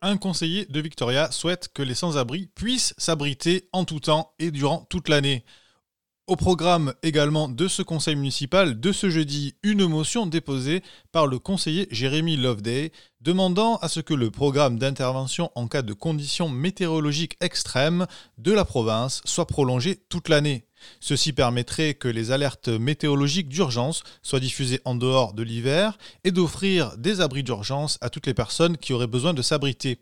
Un 0.02 0.18
conseiller 0.18 0.66
de 0.66 0.80
Victoria 0.80 1.32
souhaite 1.32 1.70
que 1.74 1.84
les 1.84 1.96
sans-abri 1.96 2.48
puissent 2.56 2.94
s'abriter 2.98 3.70
en 3.72 3.86
tout 3.86 4.00
temps 4.00 4.34
et 4.40 4.52
durant 4.52 4.86
toute 4.90 5.10
l'année. 5.10 5.46
Au 6.28 6.36
programme 6.36 6.94
également 7.04 7.50
de 7.50 7.68
ce 7.68 7.82
conseil 7.82 8.16
municipal, 8.16 8.80
de 8.80 8.92
ce 8.92 9.10
jeudi, 9.10 9.56
une 9.64 9.86
motion 9.86 10.28
déposée 10.28 10.82
par 11.12 11.28
le 11.28 11.40
conseiller 11.40 11.88
Jérémy 11.92 12.38
Loveday 12.38 12.92
demandant 13.20 13.76
à 13.78 13.90
ce 13.90 14.00
que 14.00 14.14
le 14.14 14.32
programme 14.32 14.80
d'intervention 14.80 15.52
en 15.56 15.68
cas 15.68 15.82
de 15.82 15.94
conditions 15.94 16.48
météorologiques 16.48 17.38
extrêmes 17.42 18.06
de 18.38 18.54
la 18.54 18.66
province 18.66 19.22
soit 19.26 19.48
prolongé 19.48 19.98
toute 20.10 20.30
l'année. 20.30 20.66
Ceci 21.00 21.34
permettrait 21.34 21.94
que 21.94 22.08
les 22.08 22.32
alertes 22.32 22.68
météorologiques 22.68 23.50
d'urgence 23.50 24.04
soient 24.22 24.40
diffusées 24.40 24.82
en 24.86 24.96
dehors 24.96 25.34
de 25.34 25.44
l'hiver 25.44 25.98
et 26.24 26.32
d'offrir 26.32 26.98
des 26.98 27.22
abris 27.22 27.44
d'urgence 27.44 27.98
à 28.02 28.10
toutes 28.10 28.28
les 28.28 28.34
personnes 28.34 28.78
qui 28.78 28.94
auraient 28.94 29.08
besoin 29.08 29.34
de 29.34 29.42
s'abriter. 29.42 30.00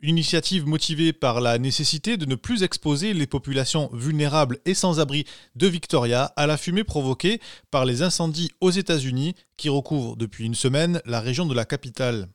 Une 0.00 0.10
initiative 0.10 0.66
motivée 0.66 1.12
par 1.12 1.40
la 1.40 1.58
nécessité 1.58 2.16
de 2.16 2.26
ne 2.26 2.34
plus 2.34 2.62
exposer 2.62 3.14
les 3.14 3.26
populations 3.26 3.88
vulnérables 3.94 4.58
et 4.66 4.74
sans 4.74 5.00
abri 5.00 5.24
de 5.54 5.66
Victoria 5.66 6.24
à 6.36 6.46
la 6.46 6.58
fumée 6.58 6.84
provoquée 6.84 7.40
par 7.70 7.86
les 7.86 8.02
incendies 8.02 8.50
aux 8.60 8.70
États-Unis 8.70 9.34
qui 9.56 9.70
recouvrent 9.70 10.16
depuis 10.16 10.44
une 10.44 10.54
semaine 10.54 11.00
la 11.06 11.20
région 11.20 11.46
de 11.46 11.54
la 11.54 11.64
capitale. 11.64 12.28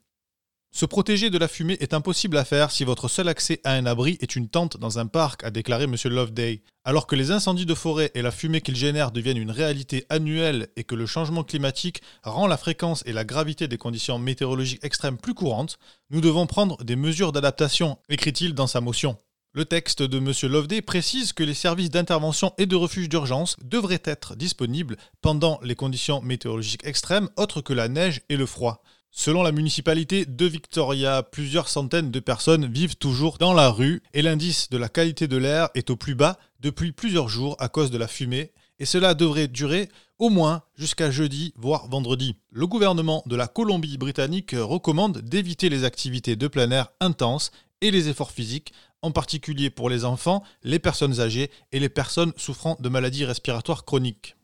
Se 0.71 0.85
protéger 0.85 1.31
de 1.31 1.37
la 1.39 1.47
fumée 1.47 1.77
est 1.79 1.95
impossible 1.95 2.37
à 2.37 2.45
faire 2.45 2.69
si 2.69 2.83
votre 2.83 3.07
seul 3.07 3.27
accès 3.27 3.59
à 3.63 3.73
un 3.73 3.87
abri 3.87 4.19
est 4.21 4.35
une 4.35 4.49
tente 4.49 4.77
dans 4.77 4.99
un 4.99 5.07
parc, 5.07 5.43
a 5.43 5.49
déclaré 5.49 5.85
M. 5.85 5.95
Loveday. 6.05 6.61
Alors 6.83 7.07
que 7.07 7.15
les 7.15 7.31
incendies 7.31 7.65
de 7.65 7.73
forêt 7.73 8.11
et 8.13 8.21
la 8.21 8.29
fumée 8.29 8.61
qu'ils 8.61 8.75
génèrent 8.75 9.11
deviennent 9.11 9.37
une 9.37 9.49
réalité 9.49 10.05
annuelle 10.09 10.67
et 10.75 10.83
que 10.83 10.93
le 10.93 11.07
changement 11.07 11.43
climatique 11.43 12.03
rend 12.23 12.45
la 12.45 12.55
fréquence 12.55 13.03
et 13.07 13.13
la 13.13 13.25
gravité 13.25 13.67
des 13.67 13.79
conditions 13.79 14.19
météorologiques 14.19 14.83
extrêmes 14.83 15.17
plus 15.17 15.33
courantes, 15.33 15.79
nous 16.11 16.21
devons 16.21 16.45
prendre 16.45 16.83
des 16.83 16.95
mesures 16.95 17.31
d'adaptation, 17.31 17.97
écrit-il 18.07 18.53
dans 18.53 18.67
sa 18.67 18.79
motion. 18.79 19.17
Le 19.53 19.65
texte 19.65 20.03
de 20.03 20.19
M. 20.19 20.51
Loveday 20.51 20.83
précise 20.83 21.33
que 21.33 21.43
les 21.43 21.55
services 21.55 21.89
d'intervention 21.89 22.53
et 22.59 22.67
de 22.67 22.75
refuge 22.75 23.09
d'urgence 23.09 23.57
devraient 23.63 24.03
être 24.05 24.35
disponibles 24.35 24.97
pendant 25.21 25.59
les 25.63 25.73
conditions 25.73 26.21
météorologiques 26.21 26.85
extrêmes 26.85 27.29
autres 27.35 27.61
que 27.61 27.73
la 27.73 27.87
neige 27.87 28.21
et 28.29 28.37
le 28.37 28.45
froid. 28.45 28.83
Selon 29.11 29.41
la 29.41 29.51
municipalité 29.51 30.25
de 30.25 30.45
Victoria, 30.45 31.23
plusieurs 31.23 31.67
centaines 31.67 32.11
de 32.11 32.19
personnes 32.19 32.71
vivent 32.71 32.95
toujours 32.95 33.37
dans 33.37 33.53
la 33.53 33.69
rue 33.69 34.01
et 34.13 34.21
l'indice 34.21 34.69
de 34.69 34.77
la 34.77 34.87
qualité 34.87 35.27
de 35.27 35.37
l'air 35.37 35.69
est 35.73 35.89
au 35.89 35.95
plus 35.95 36.15
bas 36.15 36.37
depuis 36.59 36.91
plusieurs 36.91 37.27
jours 37.27 37.55
à 37.59 37.69
cause 37.69 37.89
de 37.91 37.97
la 37.97 38.07
fumée 38.07 38.51
et 38.79 38.85
cela 38.85 39.13
devrait 39.13 39.47
durer 39.47 39.89
au 40.19 40.29
moins 40.29 40.63
jusqu'à 40.75 41.11
jeudi, 41.11 41.53
voire 41.57 41.87
vendredi. 41.87 42.35
Le 42.51 42.67
gouvernement 42.67 43.23
de 43.25 43.35
la 43.35 43.47
Colombie-Britannique 43.47 44.55
recommande 44.57 45.19
d'éviter 45.21 45.69
les 45.69 45.83
activités 45.83 46.35
de 46.35 46.47
plein 46.47 46.71
air 46.71 46.89
intenses 46.99 47.51
et 47.81 47.91
les 47.91 48.09
efforts 48.09 48.31
physiques, 48.31 48.73
en 49.01 49.11
particulier 49.11 49.69
pour 49.69 49.89
les 49.89 50.05
enfants, 50.05 50.43
les 50.63 50.79
personnes 50.79 51.19
âgées 51.19 51.51
et 51.71 51.79
les 51.79 51.89
personnes 51.89 52.33
souffrant 52.37 52.77
de 52.79 52.89
maladies 52.89 53.25
respiratoires 53.25 53.85
chroniques. 53.85 54.35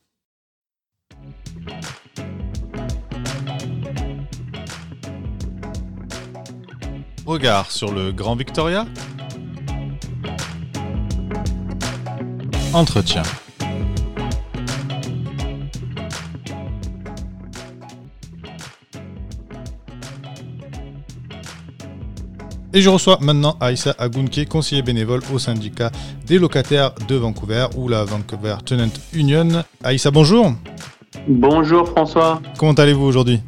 Regard 7.25 7.71
sur 7.71 7.91
le 7.91 8.11
Grand 8.11 8.35
Victoria. 8.35 8.85
Entretien. 12.71 13.23
Et 22.73 22.81
je 22.81 22.89
reçois 22.89 23.17
maintenant 23.21 23.57
Aïssa 23.59 23.95
Agounke, 23.97 24.45
conseiller 24.47 24.81
bénévole 24.81 25.21
au 25.33 25.39
syndicat 25.39 25.91
des 26.27 26.37
locataires 26.37 26.91
de 27.07 27.15
Vancouver 27.15 27.67
ou 27.77 27.87
la 27.87 28.03
Vancouver 28.03 28.57
Tenant 28.65 28.91
Union. 29.13 29.63
Aïssa, 29.83 30.11
bonjour. 30.11 30.53
Bonjour 31.27 31.87
François. 31.87 32.41
Comment 32.59 32.73
allez-vous 32.73 33.05
aujourd'hui? 33.05 33.41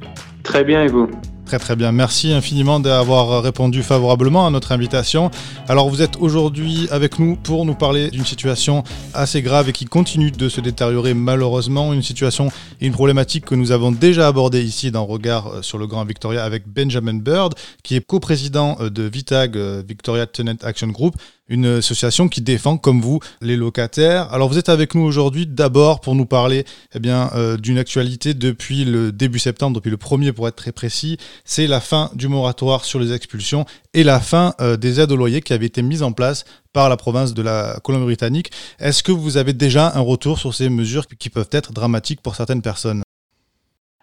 Très 0.44 0.64
bien 0.64 0.84
et 0.84 0.88
vous? 0.88 1.12
Très 1.48 1.60
très 1.60 1.78
bien, 1.78 1.94
merci 1.94 2.34
infiniment 2.34 2.82
d'avoir 2.82 3.42
répondu 3.42 3.82
favorablement 3.82 4.46
à 4.46 4.50
notre 4.50 4.74
invitation. 4.74 5.32
Alors 5.70 5.90
vous 5.90 6.02
êtes 6.02 6.18
aujourd'hui 6.20 6.90
avec 6.92 7.20
nous 7.20 7.38
pour 7.38 7.66
nous 7.66 7.74
parler 7.74 8.10
d'une 8.10 8.26
situation 8.26 8.84
assez 9.14 9.42
grave 9.42 9.70
et 9.70 9.72
qui 9.72 9.86
continue 9.86 10.32
de 10.32 10.50
se 10.50 10.60
détériorer 10.60 11.14
malheureusement, 11.14 11.94
une 11.94 12.04
situation 12.04 12.50
et 12.82 12.88
une 12.88 12.92
problématique 12.92 13.46
que 13.46 13.56
nous 13.56 13.72
avons 13.72 13.94
déjà 13.94 14.28
abordée 14.28 14.62
ici 14.62 14.92
dans 14.92 15.06
Regard 15.06 15.64
sur 15.64 15.78
le 15.78 15.88
Grand 15.88 16.04
Victoria 16.04 16.44
avec 16.44 16.68
Benjamin 16.68 17.14
Bird, 17.14 17.56
qui 17.82 17.96
est 17.96 18.06
coprésident 18.06 18.78
de 18.82 19.04
VITAG, 19.04 19.56
Victoria 19.88 20.28
Tenant 20.28 20.58
Action 20.64 20.88
Group, 20.88 21.16
une 21.50 21.66
association 21.66 22.28
qui 22.28 22.42
défend, 22.42 22.78
comme 22.78 23.02
vous, 23.02 23.20
les 23.42 23.56
locataires. 23.56 24.32
Alors 24.34 24.50
vous 24.50 24.58
êtes 24.58 24.70
avec 24.70 24.96
nous 24.96 25.02
aujourd'hui 25.02 25.46
d'abord 25.46 26.02
pour 26.02 26.16
nous 26.16 26.26
parler 26.26 26.66
eh 26.94 27.00
euh, 27.08 27.58
d'une 27.58 27.78
actualité 27.78 28.34
depuis 28.34 28.86
le 28.86 29.12
début 29.12 29.40
septembre, 29.40 29.76
depuis 29.76 29.90
le 29.92 29.98
premier 29.98 30.32
pour 30.32 30.48
être 30.48 30.56
très 30.56 30.72
précis. 30.72 31.18
C'est 31.46 31.68
la 31.68 31.80
fin 31.80 32.12
du 32.14 32.28
moratoire 32.28 32.86
sur 32.86 33.00
les 33.00 33.14
expulsions 33.14 33.66
et 33.94 34.04
la 34.04 34.20
fin 34.20 34.54
euh, 34.62 34.78
des 34.78 35.00
aides 35.00 35.12
au 35.12 35.16
loyer 35.16 35.42
qui 35.42 35.54
avaient 35.54 35.66
été 35.66 35.82
mises 35.82 36.04
en 36.04 36.12
place 36.12 36.46
par 36.74 36.90
la 36.90 36.98
province 36.98 37.34
de 37.34 37.42
la 37.42 37.80
Colombie-Britannique. 37.84 38.52
Est-ce 38.80 39.02
que 39.02 39.12
vous 39.12 39.38
avez 39.38 39.54
déjà 39.54 39.96
un 39.96 40.02
retour 40.02 40.38
sur 40.38 40.54
ces 40.54 40.70
mesures 40.70 41.08
qui 41.08 41.30
peuvent 41.30 41.50
être 41.52 41.74
dramatiques 41.74 42.22
pour 42.22 42.36
certaines 42.36 42.62
personnes? 42.62 43.02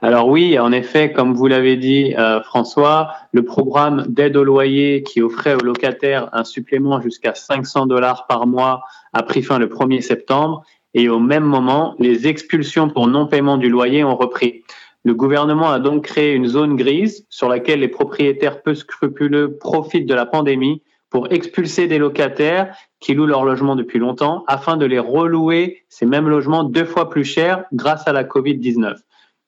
Alors 0.05 0.29
oui, 0.29 0.59
en 0.59 0.71
effet, 0.71 1.13
comme 1.13 1.33
vous 1.33 1.47
l'avez 1.47 1.79
dit, 1.79 2.15
euh, 2.19 2.43
François, 2.43 3.15
le 3.33 3.43
programme 3.43 4.05
d'aide 4.07 4.37
au 4.37 4.45
loyer 4.45 5.03
qui 5.03 5.23
offrait 5.23 5.55
aux 5.55 5.65
locataires 5.65 6.29
un 6.35 6.45
supplément 6.45 7.01
jusqu'à 7.01 7.35
500 7.35 7.87
dollars 7.87 8.27
par 8.27 8.47
mois 8.47 8.83
a 9.15 9.23
pris 9.23 9.43
fin 9.43 9.59
le 9.59 9.67
1er 9.67 10.03
septembre 10.03 10.63
et 10.93 11.09
au 11.09 11.21
même 11.21 11.45
moment, 11.45 11.95
les 11.99 12.27
expulsions 12.27 12.91
pour 12.91 13.07
non-paiement 13.07 13.57
du 13.57 13.71
loyer 13.71 14.05
ont 14.05 14.15
repris. 14.15 14.63
Le 15.05 15.15
gouvernement 15.15 15.71
a 15.71 15.79
donc 15.79 16.05
créé 16.05 16.35
une 16.35 16.49
zone 16.49 16.77
grise 16.77 17.25
sur 17.31 17.49
laquelle 17.49 17.81
les 17.81 17.89
propriétaires 17.89 18.61
peu 18.61 18.75
scrupuleux 18.75 19.57
profitent 19.57 20.07
de 20.07 20.15
la 20.15 20.27
pandémie 20.27 20.83
pour 21.09 21.33
expulser 21.33 21.87
des 21.87 21.97
locataires 21.97 22.77
qui 23.01 23.15
louent 23.15 23.25
leur 23.25 23.47
logement 23.47 23.75
depuis 23.75 24.01
longtemps 24.01 24.45
afin 24.49 24.77
de 24.77 24.85
les 24.85 24.99
relouer 24.99 25.79
ces 25.89 26.05
mêmes 26.05 26.29
logements 26.29 26.63
deux 26.63 26.85
fois 26.85 27.09
plus 27.09 27.25
cher 27.25 27.65
grâce 27.73 28.07
à 28.07 28.13
la 28.13 28.25
Covid-19. 28.25 28.97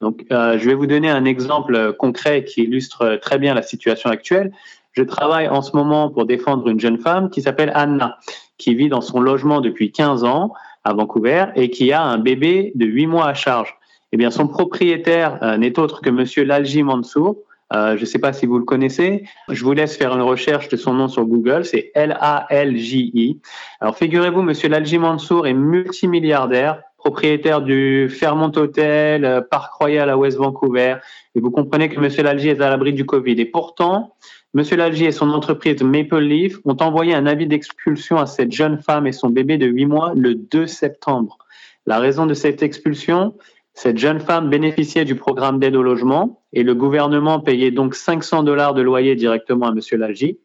Donc, 0.01 0.25
euh, 0.31 0.59
je 0.59 0.67
vais 0.67 0.75
vous 0.75 0.87
donner 0.87 1.11
un 1.11 1.25
exemple 1.25 1.95
concret 1.95 2.45
qui 2.45 2.63
illustre 2.63 3.19
très 3.23 3.39
bien 3.39 3.55
la 3.55 3.63
situation 3.63 4.11
actuelle. 4.11 4.53
Je 4.93 5.03
travaille 5.03 5.49
en 5.49 5.63
ce 5.63 5.77
moment 5.77 6.11
pour 6.11 6.27
défendre 6.27 6.69
une 6.69 6.81
jeune 6.81 6.99
femme 6.99 7.31
qui 7.31 7.43
s'appelle 7.43 7.71
Anna, 7.75 8.19
qui 8.59 8.75
vit 8.75 8.89
dans 8.89 9.01
son 9.01 9.21
logement 9.21 9.61
depuis 9.61 9.93
15 9.93 10.25
ans 10.25 10.53
à 10.85 10.95
Vancouver 10.95 11.47
et 11.55 11.71
qui 11.71 11.93
a 11.93 12.03
un 12.03 12.19
bébé 12.19 12.73
de 12.75 12.87
8 12.87 13.07
mois 13.07 13.27
à 13.27 13.35
charge. 13.35 13.77
Eh 14.13 14.17
bien, 14.17 14.31
son 14.31 14.47
propriétaire 14.47 15.39
euh, 15.43 15.57
n'est 15.57 15.79
autre 15.79 16.01
que 16.01 16.11
Monsieur 16.11 16.45
Lalji 16.45 16.83
Mansour. 16.83 17.37
Euh, 17.73 17.97
je 17.97 18.03
ne 18.03 18.07
sais 18.07 18.21
pas 18.21 18.33
si 18.33 18.47
vous 18.47 18.59
le 18.59 18.65
connaissez. 18.65 19.25
Je 19.49 19.65
vous 19.65 19.73
laisse 19.73 19.97
faire 19.97 20.15
une 20.15 20.23
recherche 20.23 20.69
de 20.69 20.77
son 20.77 20.95
nom 20.95 21.09
sur 21.09 21.25
Google. 21.25 21.65
C'est 21.65 21.91
L-A-L-J-I. 21.95 23.41
Alors, 23.81 23.99
figurez-vous, 23.99 24.43
Monsieur 24.43 24.69
Lalji 24.69 24.99
Mansour 24.99 25.47
est 25.47 25.53
multimilliardaire, 25.53 26.81
propriétaire 27.07 27.63
du 27.63 28.09
Fairmont 28.09 28.51
Hotel, 28.57 29.25
euh, 29.25 29.41
Parc 29.41 29.73
Royal 29.75 30.11
à 30.11 30.19
West 30.19 30.39
Vancouver. 30.39 30.97
Et 31.37 31.41
vous 31.41 31.53
comprenez 31.53 31.89
que 31.89 32.01
Monsieur 32.01 32.25
Lalji 32.25 32.49
est 32.49 32.61
à 32.61 32.69
l'abri 32.69 32.93
du 32.93 33.07
Covid. 33.07 33.41
Et 33.41 33.45
pourtant, 33.45 34.17
Monsieur 34.55 34.77
Lalji 34.77 35.05
et 35.05 35.13
son 35.13 35.31
entreprise 35.31 35.81
Maple 35.85 36.19
Leaf 36.19 36.59
ont 36.65 36.77
envoyé 36.81 37.15
un 37.15 37.27
avis 37.27 37.47
d'expulsion 37.47 38.17
à 38.17 38.27
cette 38.27 38.51
jeune 38.51 38.79
femme 38.83 39.07
et 39.07 39.13
son 39.13 39.31
bébé 39.31 39.57
de 39.57 39.67
8 39.67 39.87
mois 39.87 40.13
le 40.17 40.35
2 40.35 40.67
septembre. 40.67 41.39
La 41.87 42.01
raison 42.01 42.27
de 42.27 42.35
cette 42.35 42.65
expulsion, 42.65 43.35
cette 43.73 43.99
jeune 43.99 44.19
femme 44.19 44.51
bénéficiait 44.51 45.05
du 45.05 45.15
programme 45.15 45.61
d'aide 45.61 45.77
au 45.77 45.85
logement 45.85 46.43
et 46.53 46.65
le 46.65 46.75
gouvernement 46.75 47.39
payait 47.39 47.71
donc 47.71 47.95
500 47.95 48.43
dollars 48.43 48.75
de 48.75 48.83
loyer 48.83 49.15
directement 49.15 49.67
à 49.67 49.73
Monsieur 49.73 49.97
Lalji. 49.97 50.41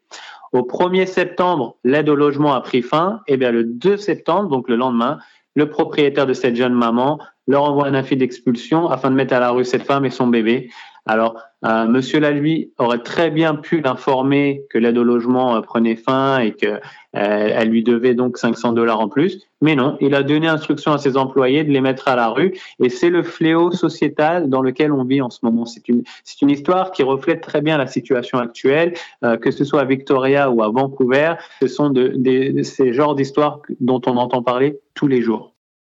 Au 0.53 0.61
1er 0.61 1.07
septembre, 1.07 1.77
l'aide 1.83 2.09
au 2.09 2.15
logement 2.15 2.53
a 2.53 2.61
pris 2.61 2.83
fin. 2.83 3.21
Et 3.27 3.37
bien 3.37 3.51
le 3.51 3.63
2 3.63 3.97
septembre, 3.97 4.49
donc 4.49 4.69
le 4.69 4.75
lendemain, 4.75 5.17
le 5.55 5.69
propriétaire 5.69 6.25
de 6.25 6.33
cette 6.33 6.55
jeune 6.55 6.73
maman 6.73 7.19
leur 7.47 7.63
envoie 7.63 7.87
un 7.87 7.93
avis 7.93 8.15
d'expulsion 8.15 8.89
afin 8.89 9.09
de 9.09 9.15
mettre 9.15 9.33
à 9.33 9.39
la 9.39 9.51
rue 9.51 9.65
cette 9.65 9.83
femme 9.83 10.05
et 10.05 10.09
son 10.09 10.27
bébé. 10.27 10.69
Alors, 11.05 11.41
euh, 11.63 11.85
Monsieur 11.85 12.19
Lalui 12.19 12.71
aurait 12.77 13.03
très 13.03 13.29
bien 13.29 13.55
pu 13.55 13.81
l'informer 13.81 14.63
que 14.69 14.77
l'aide 14.77 14.97
au 14.97 15.03
logement 15.03 15.55
euh, 15.55 15.61
prenait 15.61 15.95
fin 15.95 16.39
et 16.39 16.53
que 16.53 16.67
euh, 16.67 16.79
elle 17.13 17.69
lui 17.69 17.83
devait 17.83 18.15
donc 18.15 18.37
500 18.37 18.71
dollars 18.71 18.99
en 18.99 19.09
plus, 19.09 19.45
mais 19.61 19.75
non, 19.75 19.97
il 19.99 20.15
a 20.15 20.23
donné 20.23 20.47
instruction 20.47 20.93
à 20.93 20.97
ses 20.97 21.17
employés 21.17 21.63
de 21.63 21.71
les 21.71 21.81
mettre 21.81 22.07
à 22.07 22.15
la 22.15 22.29
rue 22.29 22.53
et 22.81 22.89
c'est 22.89 23.09
le 23.09 23.21
fléau 23.21 23.71
sociétal 23.71 24.49
dans 24.49 24.61
lequel 24.61 24.91
on 24.91 25.03
vit 25.03 25.21
en 25.21 25.29
ce 25.29 25.39
moment. 25.43 25.65
C'est 25.65 25.87
une 25.89 26.03
c'est 26.23 26.41
une 26.41 26.49
histoire 26.49 26.91
qui 26.91 27.03
reflète 27.03 27.41
très 27.41 27.61
bien 27.61 27.77
la 27.77 27.87
situation 27.87 28.39
actuelle, 28.39 28.93
que 29.41 29.51
ce 29.51 29.65
soit 29.65 29.81
à 29.81 29.85
Victoria 29.85 30.49
ou 30.49 30.63
à 30.63 30.69
Vancouver. 30.69 31.33
Ce 31.61 31.67
sont 31.67 31.89
de 31.89 32.63
ces 32.63 32.93
genres 32.93 33.15
d'histoires 33.15 33.59
dont 33.81 34.01
on 34.05 34.15
entend 34.15 34.41
parler 34.41 34.79
tous 34.93 35.07
les 35.07 35.21
jours. 35.21 35.50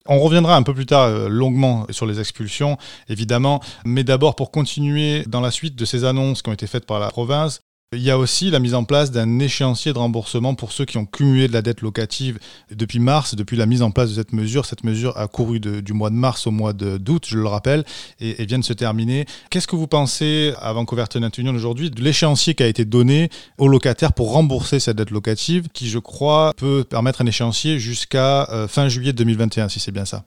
On 0.08 0.20
reviendra 0.20 0.56
un 0.56 0.64
peu 0.64 0.74
plus 0.74 0.86
tard 0.86 1.04
euh, 1.04 1.28
longuement 1.28 1.88
sur 1.90 2.06
les 2.06 2.20
expulsions, 2.20 2.78
évidemment, 3.10 3.60
mais 3.86 4.04
d'abord 4.04 4.36
pour 4.36 4.52
continuer 4.52 5.24
dans 5.26 5.42
la 5.42 5.52
suite 5.52 5.76
de 5.76 5.86
ces 5.86 6.04
annonces 6.04 6.42
qui 6.42 6.50
ont 6.50 6.54
été 6.54 6.68
faites 6.68 6.86
par 6.86 7.00
la 7.00 7.10
province, 7.10 7.62
il 7.94 8.02
y 8.02 8.12
a 8.12 8.18
aussi 8.18 8.50
la 8.50 8.60
mise 8.60 8.74
en 8.74 8.84
place 8.84 9.12
d'un 9.12 9.40
échéancier 9.40 9.94
de 9.94 9.98
remboursement 9.98 10.56
pour 10.56 10.72
ceux 10.72 10.86
qui 10.86 10.98
ont 10.98 11.06
cumulé 11.06 11.48
de 11.48 11.54
la 11.54 11.62
dette 11.62 11.82
locative 11.82 12.40
depuis 12.72 13.00
mars, 13.00 13.36
depuis 13.36 13.58
la 13.58 13.66
mise 13.66 13.82
en 13.82 13.92
place 13.92 14.10
de 14.10 14.16
cette 14.16 14.34
mesure. 14.34 14.66
Cette 14.66 14.84
mesure 14.84 15.18
a 15.18 15.28
couru 15.28 15.60
du 15.60 15.94
mois 15.94 16.10
de 16.10 16.16
mars 16.16 16.48
au 16.48 16.52
mois 16.52 16.74
d'août, 16.74 17.26
je 17.28 17.38
le 17.38 17.48
rappelle, 17.48 17.84
et, 18.20 18.44
vient 18.46 18.60
de 18.60 18.64
se 18.64 18.74
terminer. 18.74 19.26
Qu'est-ce 19.50 19.68
que 19.68 19.76
vous 19.76 19.88
pensez 19.88 20.54
à 20.62 20.74
Vancouver 20.74 21.06
Tenant 21.10 21.30
Union 21.38 21.54
aujourd'hui 21.54 21.90
de 21.92 22.02
l'échéancier 22.02 22.56
qui 22.56 22.64
a 22.64 22.68
été 22.68 22.86
donné 22.86 23.30
aux 23.58 23.68
locataires 23.68 24.14
pour 24.14 24.34
rembourser 24.34 24.80
cette 24.80 24.98
dette 24.98 25.12
locative, 25.12 25.70
qui 25.74 25.88
je 25.88 26.00
crois 26.00 26.54
peut 26.58 26.84
permettre 26.90 27.22
un 27.22 27.26
échéancier 27.26 27.80
jusqu'à 27.80 28.50
euh, 28.50 28.68
fin 28.68 28.90
juillet 28.90 29.14
2021, 29.14 29.70
si 29.70 29.80
c'est 29.80 29.92
bien 29.92 30.06
ça? 30.06 30.26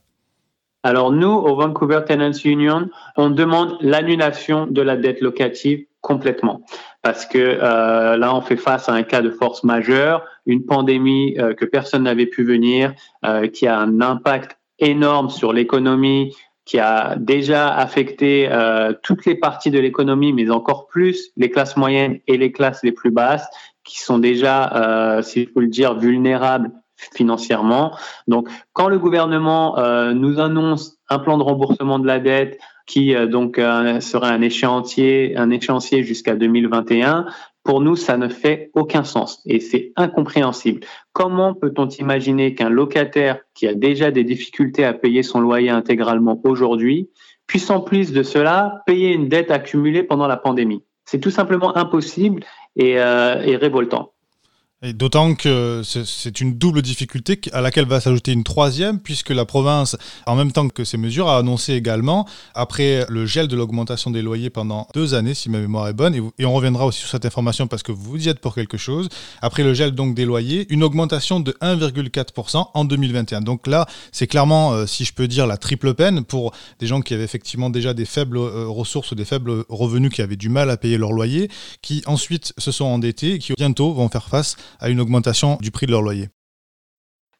Alors 0.84 1.10
nous, 1.10 1.28
au 1.28 1.56
Vancouver 1.56 2.00
Tenants 2.06 2.32
Union, 2.44 2.88
on 3.16 3.30
demande 3.30 3.76
l'annulation 3.80 4.66
de 4.68 4.80
la 4.80 4.96
dette 4.96 5.20
locative 5.20 5.84
complètement 6.08 6.62
parce 7.02 7.26
que 7.26 7.38
euh, 7.38 8.16
là, 8.16 8.34
on 8.34 8.40
fait 8.40 8.56
face 8.56 8.88
à 8.88 8.92
un 8.92 9.02
cas 9.02 9.22
de 9.22 9.30
force 9.30 9.62
majeure, 9.64 10.24
une 10.46 10.64
pandémie 10.64 11.36
euh, 11.38 11.54
que 11.54 11.64
personne 11.64 12.02
n'avait 12.02 12.26
pu 12.26 12.44
venir, 12.44 12.92
euh, 13.24 13.46
qui 13.46 13.66
a 13.66 13.78
un 13.78 14.00
impact 14.00 14.58
énorme 14.78 15.30
sur 15.30 15.52
l'économie, 15.52 16.34
qui 16.64 16.78
a 16.78 17.16
déjà 17.16 17.74
affecté 17.74 18.46
toutes 19.02 19.24
les 19.24 19.34
parties 19.34 19.70
de 19.70 19.78
l'économie, 19.78 20.34
mais 20.34 20.50
encore 20.50 20.86
plus 20.86 21.30
les 21.38 21.50
classes 21.50 21.78
moyennes 21.78 22.18
et 22.26 22.36
les 22.36 22.52
classes 22.52 22.82
les 22.82 22.92
plus 22.92 23.10
basses, 23.10 23.48
qui 23.84 23.98
sont 24.00 24.18
déjà, 24.18 25.18
si 25.22 25.44
je 25.44 25.48
peux 25.48 25.62
le 25.62 25.68
dire, 25.68 25.94
vulnérables 25.98 26.70
financièrement. 27.14 27.96
Donc, 28.26 28.50
quand 28.74 28.90
le 28.90 28.98
gouvernement 28.98 29.76
nous 30.12 30.40
annonce 30.40 30.98
un 31.08 31.18
plan 31.18 31.38
de 31.38 31.42
remboursement 31.42 31.98
de 31.98 32.06
la 32.06 32.18
dette, 32.18 32.58
qui 32.88 33.14
euh, 33.14 33.26
donc 33.26 33.58
euh, 33.58 34.00
serait 34.00 34.30
un 34.30 34.40
échéancier, 34.40 35.36
un 35.36 35.50
échéancier 35.50 36.02
jusqu'à 36.02 36.34
2021. 36.34 37.26
Pour 37.62 37.82
nous, 37.82 37.94
ça 37.96 38.16
ne 38.16 38.28
fait 38.28 38.70
aucun 38.72 39.04
sens 39.04 39.42
et 39.46 39.60
c'est 39.60 39.92
incompréhensible. 39.94 40.80
Comment 41.12 41.54
peut-on 41.54 41.86
imaginer 41.86 42.54
qu'un 42.54 42.70
locataire 42.70 43.40
qui 43.54 43.68
a 43.68 43.74
déjà 43.74 44.10
des 44.10 44.24
difficultés 44.24 44.84
à 44.84 44.94
payer 44.94 45.22
son 45.22 45.38
loyer 45.38 45.70
intégralement 45.70 46.40
aujourd'hui 46.44 47.10
puisse 47.46 47.70
en 47.70 47.80
plus 47.80 48.12
de 48.12 48.22
cela 48.22 48.82
payer 48.86 49.12
une 49.12 49.28
dette 49.28 49.50
accumulée 49.50 50.02
pendant 50.02 50.26
la 50.26 50.38
pandémie? 50.38 50.82
C'est 51.04 51.20
tout 51.20 51.30
simplement 51.30 51.76
impossible 51.76 52.42
et, 52.76 52.98
euh, 52.98 53.42
et 53.42 53.56
révoltant. 53.56 54.12
Et 54.80 54.92
d'autant 54.92 55.34
que 55.34 55.82
c'est 55.82 56.40
une 56.40 56.56
double 56.56 56.82
difficulté 56.82 57.40
à 57.52 57.60
laquelle 57.60 57.86
va 57.86 58.00
s'ajouter 58.00 58.30
une 58.30 58.44
troisième, 58.44 59.00
puisque 59.00 59.30
la 59.30 59.44
province, 59.44 59.96
en 60.24 60.36
même 60.36 60.52
temps 60.52 60.68
que 60.68 60.84
ces 60.84 60.96
mesures, 60.96 61.28
a 61.28 61.38
annoncé 61.38 61.72
également, 61.72 62.28
après 62.54 63.04
le 63.08 63.26
gel 63.26 63.48
de 63.48 63.56
l'augmentation 63.56 64.12
des 64.12 64.22
loyers 64.22 64.50
pendant 64.50 64.86
deux 64.94 65.14
années, 65.14 65.34
si 65.34 65.50
ma 65.50 65.58
mémoire 65.58 65.88
est 65.88 65.94
bonne, 65.94 66.14
et, 66.14 66.46
on 66.46 66.52
reviendra 66.52 66.86
aussi 66.86 67.00
sur 67.00 67.08
cette 67.08 67.26
information 67.26 67.66
parce 67.66 67.82
que 67.82 67.90
vous 67.90 68.24
y 68.24 68.28
êtes 68.28 68.38
pour 68.38 68.54
quelque 68.54 68.76
chose, 68.76 69.08
après 69.42 69.64
le 69.64 69.74
gel 69.74 69.96
donc 69.96 70.14
des 70.14 70.24
loyers, 70.24 70.72
une 70.72 70.84
augmentation 70.84 71.40
de 71.40 71.56
1,4% 71.60 72.68
en 72.72 72.84
2021. 72.84 73.40
Donc 73.40 73.66
là, 73.66 73.84
c'est 74.12 74.28
clairement, 74.28 74.74
euh, 74.74 74.86
si 74.86 75.04
je 75.04 75.12
peux 75.12 75.26
dire, 75.26 75.48
la 75.48 75.56
triple 75.56 75.92
peine 75.94 76.22
pour 76.22 76.52
des 76.78 76.86
gens 76.86 77.00
qui 77.00 77.14
avaient 77.14 77.24
effectivement 77.24 77.68
déjà 77.68 77.94
des 77.94 78.04
faibles 78.04 78.38
euh, 78.38 78.68
ressources 78.68 79.10
ou 79.10 79.16
des 79.16 79.24
faibles 79.24 79.64
revenus, 79.68 80.12
qui 80.12 80.22
avaient 80.22 80.36
du 80.36 80.50
mal 80.50 80.70
à 80.70 80.76
payer 80.76 80.98
leur 80.98 81.10
loyer, 81.10 81.50
qui 81.82 82.04
ensuite 82.06 82.52
se 82.58 82.70
sont 82.70 82.84
endettés 82.84 83.34
et 83.34 83.38
qui 83.40 83.54
bientôt 83.54 83.92
vont 83.92 84.08
faire 84.08 84.28
face 84.28 84.56
à 84.80 84.88
une 84.88 85.00
augmentation 85.00 85.56
du 85.60 85.70
prix 85.70 85.86
de 85.86 85.92
leur 85.92 86.02
loyer. 86.02 86.28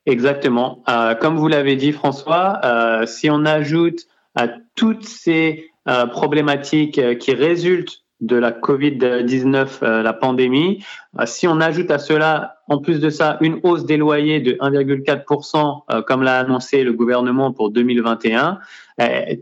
Exactement. 0.07 0.83
Euh, 0.89 1.15
comme 1.15 1.37
vous 1.37 1.49
l'avez 1.49 1.77
dit, 1.77 1.93
François, 1.93 2.61
euh, 2.65 3.07
si 3.07 3.29
on 3.31 3.45
ajoute 3.45 4.07
à 4.35 4.49
toutes 4.75 5.05
ces 5.05 5.71
euh, 5.87 6.07
problématiques 6.07 7.19
qui 7.19 7.35
résultent 7.35 8.05
de 8.21 8.37
la 8.37 8.51
Covid-19, 8.51 9.85
la 9.85 10.13
pandémie, 10.13 10.85
si 11.25 11.47
on 11.47 11.61
ajoute 11.61 11.91
à 11.91 11.99
cela, 11.99 12.57
en 12.67 12.79
plus 12.79 13.01
de 13.01 13.11
ça, 13.11 13.39
une 13.41 13.61
hausse 13.63 13.85
des 13.85 13.97
loyers 13.97 14.41
de 14.41 14.53
1,4%, 14.53 16.05
comme 16.05 16.23
l'a 16.23 16.41
annoncé 16.41 16.83
le 16.83 16.93
gouvernement 16.93 17.53
pour 17.53 17.71
2021, 17.71 18.59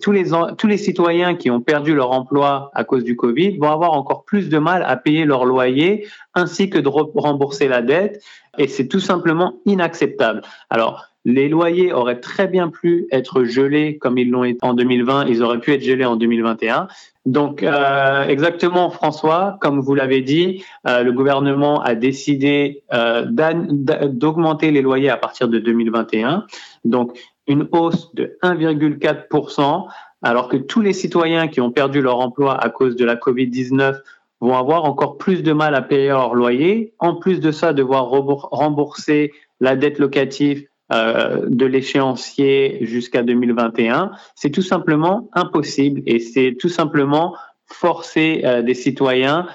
tous 0.02 0.12
les, 0.12 0.24
tous 0.58 0.66
les 0.66 0.76
citoyens 0.76 1.34
qui 1.34 1.50
ont 1.50 1.60
perdu 1.60 1.94
leur 1.94 2.12
emploi 2.12 2.70
à 2.74 2.84
cause 2.84 3.04
du 3.04 3.16
Covid 3.16 3.56
vont 3.56 3.70
avoir 3.70 3.92
encore 3.92 4.24
plus 4.24 4.48
de 4.48 4.58
mal 4.58 4.84
à 4.86 4.96
payer 4.96 5.24
leur 5.24 5.46
loyer 5.46 6.06
ainsi 6.34 6.68
que 6.68 6.78
de 6.78 6.88
rembourser 6.88 7.68
la 7.68 7.80
dette. 7.82 8.22
Et 8.58 8.68
c'est 8.68 8.88
tout 8.88 9.00
simplement 9.00 9.54
inacceptable. 9.66 10.42
Alors, 10.70 11.08
les 11.26 11.48
loyers 11.48 11.92
auraient 11.92 12.20
très 12.20 12.46
bien 12.46 12.68
pu 12.68 13.08
être 13.10 13.42
gelés 13.42 13.98
comme 13.98 14.16
ils 14.16 14.30
l'ont 14.30 14.44
été 14.44 14.60
en 14.62 14.74
2020, 14.74 15.26
ils 15.26 15.42
auraient 15.42 15.58
pu 15.58 15.72
être 15.72 15.82
gelés 15.82 16.04
en 16.04 16.14
2021. 16.14 16.86
Donc, 17.26 17.64
euh, 17.64 18.28
exactement, 18.28 18.90
François, 18.90 19.58
comme 19.60 19.80
vous 19.80 19.96
l'avez 19.96 20.20
dit, 20.20 20.64
euh, 20.86 21.02
le 21.02 21.10
gouvernement 21.10 21.82
a 21.82 21.96
décidé 21.96 22.84
euh, 22.94 23.26
d'augmenter 23.26 24.70
les 24.70 24.82
loyers 24.82 25.10
à 25.10 25.16
partir 25.16 25.48
de 25.48 25.58
2021. 25.58 26.46
Donc, 26.84 27.18
une 27.48 27.66
hausse 27.72 28.14
de 28.14 28.38
1,4%, 28.44 29.88
alors 30.22 30.48
que 30.48 30.56
tous 30.56 30.80
les 30.80 30.92
citoyens 30.92 31.48
qui 31.48 31.60
ont 31.60 31.72
perdu 31.72 32.02
leur 32.02 32.20
emploi 32.20 32.56
à 32.56 32.70
cause 32.70 32.94
de 32.94 33.04
la 33.04 33.16
Covid-19 33.16 33.96
vont 34.40 34.56
avoir 34.56 34.84
encore 34.84 35.18
plus 35.18 35.42
de 35.42 35.52
mal 35.52 35.74
à 35.74 35.82
payer 35.82 36.08
leur 36.08 36.36
loyer. 36.36 36.94
En 37.00 37.16
plus 37.16 37.40
de 37.40 37.50
ça, 37.50 37.72
devoir 37.72 38.10
rembourser 38.10 39.32
la 39.58 39.74
dette 39.74 39.98
locative 39.98 40.68
euh, 40.92 41.46
de 41.48 41.66
l'échéancier 41.66 42.78
jusqu'à 42.82 43.22
2021, 43.22 44.12
c'est 44.34 44.50
tout 44.50 44.62
simplement 44.62 45.28
impossible 45.32 46.02
et 46.06 46.20
c'est 46.20 46.56
tout 46.58 46.68
simplement 46.68 47.34
forcer 47.66 48.42
euh, 48.44 48.62
des 48.62 48.74
citoyens 48.74 49.46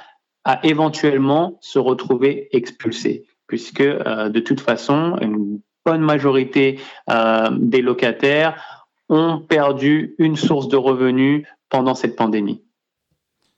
à 0.43 0.59
éventuellement 0.65 1.57
se 1.61 1.79
retrouver 1.79 2.49
expulsés, 2.51 3.25
puisque 3.47 3.81
euh, 3.81 4.29
de 4.29 4.39
toute 4.39 4.59
façon, 4.59 5.17
une 5.21 5.61
bonne 5.85 6.01
majorité 6.01 6.79
euh, 7.09 7.49
des 7.57 7.81
locataires 7.81 8.87
ont 9.09 9.39
perdu 9.39 10.15
une 10.19 10.35
source 10.35 10.67
de 10.67 10.77
revenus 10.77 11.45
pendant 11.69 11.95
cette 11.95 12.15
pandémie. 12.15 12.63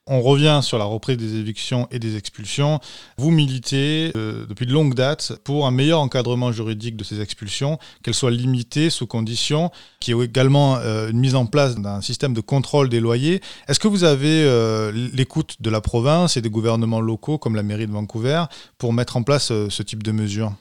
On 0.06 0.22
revient 0.22 0.60
sur 0.62 0.78
la 0.78 0.84
reprise 0.84 1.16
des 1.16 1.38
évictions 1.38 1.88
et 1.90 1.98
des 1.98 2.18
expulsions. 2.18 2.82
Vous 3.18 3.32
militez 3.32 4.12
euh, 4.18 4.46
depuis 4.46 4.66
de 4.66 4.74
longue 4.74 4.96
date 4.96 5.40
pour 5.46 5.66
un 5.66 5.72
meilleur 5.72 6.02
encadrement 6.02 6.52
juridique 6.52 6.98
de 6.98 7.06
ces 7.06 7.22
expulsions, 7.22 7.78
qu'elles 8.04 8.14
soient 8.14 8.30
limitées 8.30 8.90
sous 8.90 9.08
conditions, 9.08 9.72
qui 10.02 10.12
est 10.12 10.20
également 10.22 10.76
euh, 10.76 11.10
une 11.10 11.20
mise 11.20 11.36
en 11.36 11.46
place 11.46 11.76
d'un 11.76 12.02
système 12.02 12.34
de 12.34 12.42
contrôle 12.42 12.90
des 12.90 13.00
loyers. 13.00 13.40
Est-ce 13.70 13.80
que 13.80 13.88
vous 13.88 14.04
avez 14.04 14.44
euh, 14.44 14.92
l'écoute 14.92 15.62
de 15.62 15.70
la 15.70 15.80
province 15.80 16.36
et 16.36 16.42
des 16.42 16.50
gouvernements 16.50 17.00
locaux 17.00 17.38
comme 17.38 17.56
la 17.56 17.64
mairie 17.64 17.88
de 17.88 17.94
Vancouver 17.94 18.44
pour 18.78 18.92
mettre 18.92 19.16
en 19.16 19.24
place 19.24 19.48
ce 19.48 19.84
type 19.84 20.04
de 20.04 20.12
mesures? 20.12 20.52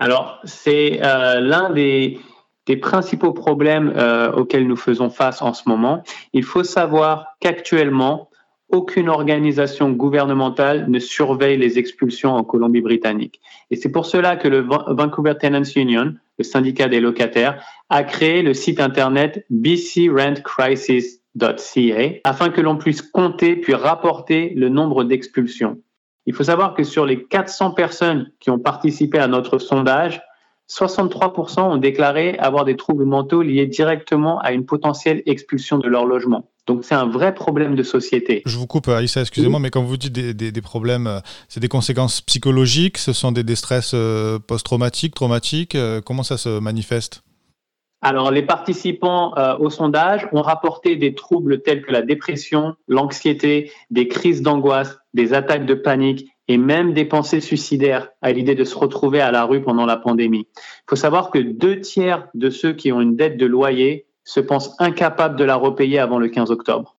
Alors, 0.00 0.40
c'est 0.44 0.98
l'un 0.98 1.70
des 1.70 2.18
des 2.66 2.76
principaux 2.76 3.32
problèmes 3.32 3.92
euh, 3.96 4.32
auxquels 4.32 4.66
nous 4.66 4.76
faisons 4.76 5.10
face 5.10 5.42
en 5.42 5.52
ce 5.52 5.68
moment. 5.68 6.02
Il 6.32 6.44
faut 6.44 6.64
savoir 6.64 7.26
qu'actuellement, 7.40 8.30
aucune 8.70 9.08
organisation 9.08 9.90
gouvernementale 9.90 10.88
ne 10.88 11.00
surveille 11.00 11.58
les 11.58 11.78
expulsions 11.78 12.34
en 12.34 12.42
Colombie-Britannique. 12.44 13.40
Et 13.70 13.76
c'est 13.76 13.90
pour 13.90 14.06
cela 14.06 14.36
que 14.36 14.48
le 14.48 14.60
Vancouver 14.60 15.34
Tenants 15.40 15.62
Union, 15.74 16.14
le 16.38 16.44
syndicat 16.44 16.88
des 16.88 17.00
locataires, 17.00 17.60
a 17.88 18.04
créé 18.04 18.42
le 18.42 18.54
site 18.54 18.78
internet 18.80 19.44
bcrentcrisis.ca 19.50 22.20
afin 22.24 22.50
que 22.50 22.60
l'on 22.60 22.76
puisse 22.76 23.02
compter 23.02 23.56
puis 23.56 23.74
rapporter 23.74 24.52
le 24.54 24.68
nombre 24.68 25.02
d'expulsions. 25.04 25.78
Il 26.26 26.34
faut 26.34 26.44
savoir 26.44 26.74
que 26.74 26.84
sur 26.84 27.06
les 27.06 27.24
400 27.24 27.70
personnes 27.72 28.30
qui 28.38 28.50
ont 28.50 28.58
participé 28.58 29.18
à 29.18 29.26
notre 29.26 29.58
sondage, 29.58 30.20
63% 30.70 31.60
ont 31.62 31.76
déclaré 31.78 32.38
avoir 32.38 32.64
des 32.64 32.76
troubles 32.76 33.04
mentaux 33.04 33.42
liés 33.42 33.66
directement 33.66 34.38
à 34.38 34.52
une 34.52 34.64
potentielle 34.64 35.22
expulsion 35.26 35.78
de 35.78 35.88
leur 35.88 36.06
logement. 36.06 36.48
Donc 36.66 36.84
c'est 36.84 36.94
un 36.94 37.08
vrai 37.08 37.34
problème 37.34 37.74
de 37.74 37.82
société. 37.82 38.42
Je 38.46 38.56
vous 38.56 38.68
coupe, 38.68 38.86
Aïssa, 38.86 39.22
excusez-moi, 39.22 39.58
mais 39.58 39.70
quand 39.70 39.82
vous 39.82 39.96
dites 39.96 40.12
des, 40.12 40.62
problèmes, 40.62 41.08
euh, 41.08 41.18
c'est 41.48 41.58
des 41.58 41.68
conséquences 41.68 42.20
psychologiques, 42.20 42.98
ce 42.98 43.12
sont 43.12 43.32
des, 43.32 43.56
stress 43.56 43.90
euh, 43.94 44.38
post-traumatiques, 44.38 45.14
traumatiques, 45.16 45.74
euh, 45.74 46.00
comment 46.00 46.22
ça 46.22 46.36
se 46.36 46.60
manifeste? 46.60 47.24
Alors, 48.02 48.30
les 48.30 48.42
participants 48.42 49.34
au 49.58 49.68
sondage 49.68 50.26
ont 50.32 50.40
rapporté 50.40 50.96
des 50.96 51.14
troubles 51.14 51.60
tels 51.60 51.82
que 51.82 51.92
la 51.92 52.00
dépression, 52.00 52.74
l'anxiété, 52.88 53.72
des 53.90 54.08
crises 54.08 54.40
d'angoisse, 54.40 54.96
des 55.12 55.34
attaques 55.34 55.66
de 55.66 55.74
panique 55.74 56.26
et 56.50 56.58
même 56.58 56.94
des 56.94 57.04
pensées 57.04 57.40
suicidaires 57.40 58.08
à 58.22 58.32
l'idée 58.32 58.56
de 58.56 58.64
se 58.64 58.76
retrouver 58.76 59.20
à 59.20 59.30
la 59.30 59.44
rue 59.44 59.62
pendant 59.62 59.86
la 59.86 59.96
pandémie. 59.96 60.48
Il 60.56 60.84
faut 60.88 60.96
savoir 60.96 61.30
que 61.30 61.38
deux 61.38 61.78
tiers 61.78 62.26
de 62.34 62.50
ceux 62.50 62.72
qui 62.72 62.90
ont 62.90 63.00
une 63.00 63.14
dette 63.14 63.36
de 63.36 63.46
loyer 63.46 64.06
se 64.24 64.40
pensent 64.40 64.74
incapables 64.80 65.36
de 65.36 65.44
la 65.44 65.54
repayer 65.54 66.00
avant 66.00 66.18
le 66.18 66.26
15 66.26 66.50
octobre. 66.50 66.96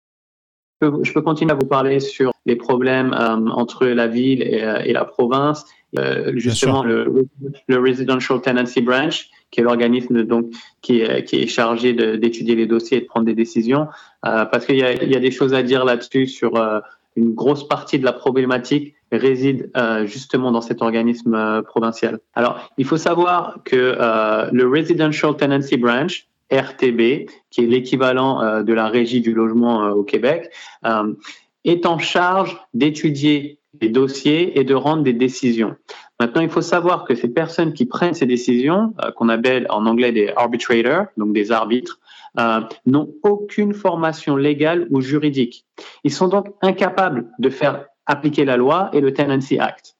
Je 0.81 1.11
peux 1.11 1.21
continuer 1.21 1.51
à 1.51 1.55
vous 1.55 1.67
parler 1.67 1.99
sur 1.99 2.31
les 2.45 2.55
problèmes 2.55 3.11
euh, 3.11 3.51
entre 3.51 3.87
la 3.87 4.07
ville 4.07 4.41
et, 4.41 4.63
euh, 4.63 4.81
la 4.85 5.03
province. 5.03 5.65
Euh, 5.99 6.31
justement, 6.37 6.83
le, 6.85 7.27
Residential 7.67 8.39
Tenancy 8.39 8.79
Branch, 8.79 9.29
qui 9.51 9.59
est 9.59 9.63
l'organisme 9.63 10.23
donc 10.23 10.45
qui 10.81 11.01
est, 11.01 11.25
qui 11.25 11.41
est 11.41 11.47
chargé 11.47 11.91
d'étudier 11.91 12.55
les 12.55 12.67
dossiers 12.67 12.99
et 12.99 13.01
de 13.01 13.05
prendre 13.05 13.25
des 13.25 13.35
décisions, 13.35 13.89
parce 14.21 14.65
qu'il 14.65 14.77
y, 14.77 14.79
y 14.79 15.15
a, 15.15 15.19
des 15.19 15.31
choses 15.31 15.53
à 15.53 15.61
dire 15.61 15.83
là-dessus 15.83 16.27
sur 16.27 16.53
une 17.15 17.34
grosse 17.34 17.67
partie 17.67 18.00
de 18.00 18.06
la 18.06 18.13
problématique 18.13 18.95
réside 19.12 19.69
euh, 19.76 20.06
justement 20.06 20.52
dans 20.52 20.62
cet 20.62 20.82
organisme 20.82 21.34
euh, 21.34 21.62
provincial. 21.62 22.19
Alors, 22.34 22.69
il 22.78 22.86
faut 22.86 22.97
savoir 22.97 23.60
que 23.65 23.97
euh, 24.00 24.50
le 24.52 24.67
Residential 24.67 25.36
Tenancy 25.36 25.78
Branch, 25.78 26.28
RTB, 26.52 27.30
qui 27.50 27.62
est 27.62 27.67
l'équivalent 27.67 28.62
de 28.62 28.74
la 28.74 28.89
régie 28.89 29.21
du 29.21 29.34
logement 29.34 29.91
au 29.91 30.04
Québec, 30.04 30.52
est 31.63 31.86
en 31.86 31.97
charge 31.97 32.60
d'étudier 32.74 33.58
les 33.80 33.88
dossiers 33.88 34.60
et 34.60 34.65
de 34.65 34.74
rendre 34.74 35.02
des 35.02 35.13
décisions. 35.13 35.78
Maintenant, 36.19 36.41
il 36.41 36.50
faut 36.50 36.62
savoir 36.62 37.06
que 37.06 37.15
ces 37.15 37.30
personnes 37.30 37.71
qui 37.71 37.86
prennent 37.86 38.15
ces 38.15 38.26
décisions, 38.26 38.93
qu'on 39.15 39.30
appelle 39.30 39.65
en 39.69 39.86
anglais 39.86 40.12
des 40.12 40.30
arbitrators, 40.36 41.06
donc 41.15 41.32
des 41.32 41.54
arbitres, 41.54 42.02
n'ont 42.86 43.13
aucune 43.24 43.74
formation 43.74 44.36
légale 44.36 44.88
ou 44.89 45.02
juridique. 45.02 45.65
Ils 46.04 46.13
sont 46.13 46.28
donc 46.28 46.48
incapables 46.62 47.30
de 47.39 47.50
faire 47.50 47.86
appliquer 48.06 48.46
la 48.46 48.58
loi 48.58 48.89
et 48.94 49.02
le 49.02 49.13
Tenancy 49.13 49.60
Act. 49.60 49.96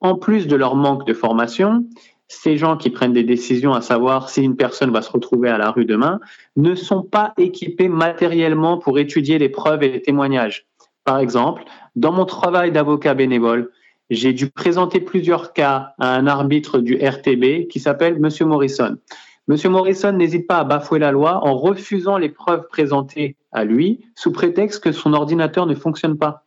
En 0.00 0.16
plus 0.16 0.46
de 0.46 0.56
leur 0.56 0.76
manque 0.76 1.06
de 1.06 1.14
formation, 1.14 1.86
ces 2.28 2.56
gens 2.56 2.76
qui 2.76 2.90
prennent 2.90 3.12
des 3.12 3.24
décisions 3.24 3.74
à 3.74 3.80
savoir 3.80 4.28
si 4.28 4.42
une 4.42 4.56
personne 4.56 4.90
va 4.90 5.02
se 5.02 5.10
retrouver 5.10 5.50
à 5.50 5.58
la 5.58 5.70
rue 5.70 5.84
demain 5.84 6.20
ne 6.56 6.74
sont 6.74 7.02
pas 7.02 7.32
équipés 7.38 7.88
matériellement 7.88 8.78
pour 8.78 8.98
étudier 8.98 9.38
les 9.38 9.48
preuves 9.48 9.82
et 9.82 9.90
les 9.90 10.02
témoignages. 10.02 10.66
Par 11.04 11.18
exemple, 11.18 11.64
dans 11.96 12.12
mon 12.12 12.24
travail 12.24 12.72
d'avocat 12.72 13.14
bénévole, 13.14 13.70
j'ai 14.10 14.32
dû 14.32 14.50
présenter 14.50 15.00
plusieurs 15.00 15.52
cas 15.52 15.94
à 15.98 16.14
un 16.14 16.26
arbitre 16.26 16.78
du 16.78 16.96
RTB 16.96 17.68
qui 17.68 17.80
s'appelle 17.80 18.18
Monsieur 18.18 18.46
Morrison. 18.46 18.96
Monsieur 19.46 19.68
Morrison 19.68 20.12
n'hésite 20.12 20.46
pas 20.46 20.58
à 20.58 20.64
bafouer 20.64 20.98
la 20.98 21.12
loi 21.12 21.44
en 21.44 21.54
refusant 21.54 22.16
les 22.16 22.30
preuves 22.30 22.66
présentées 22.68 23.36
à 23.52 23.64
lui 23.64 24.06
sous 24.14 24.32
prétexte 24.32 24.82
que 24.82 24.90
son 24.90 25.12
ordinateur 25.12 25.66
ne 25.66 25.74
fonctionne 25.74 26.16
pas. 26.16 26.44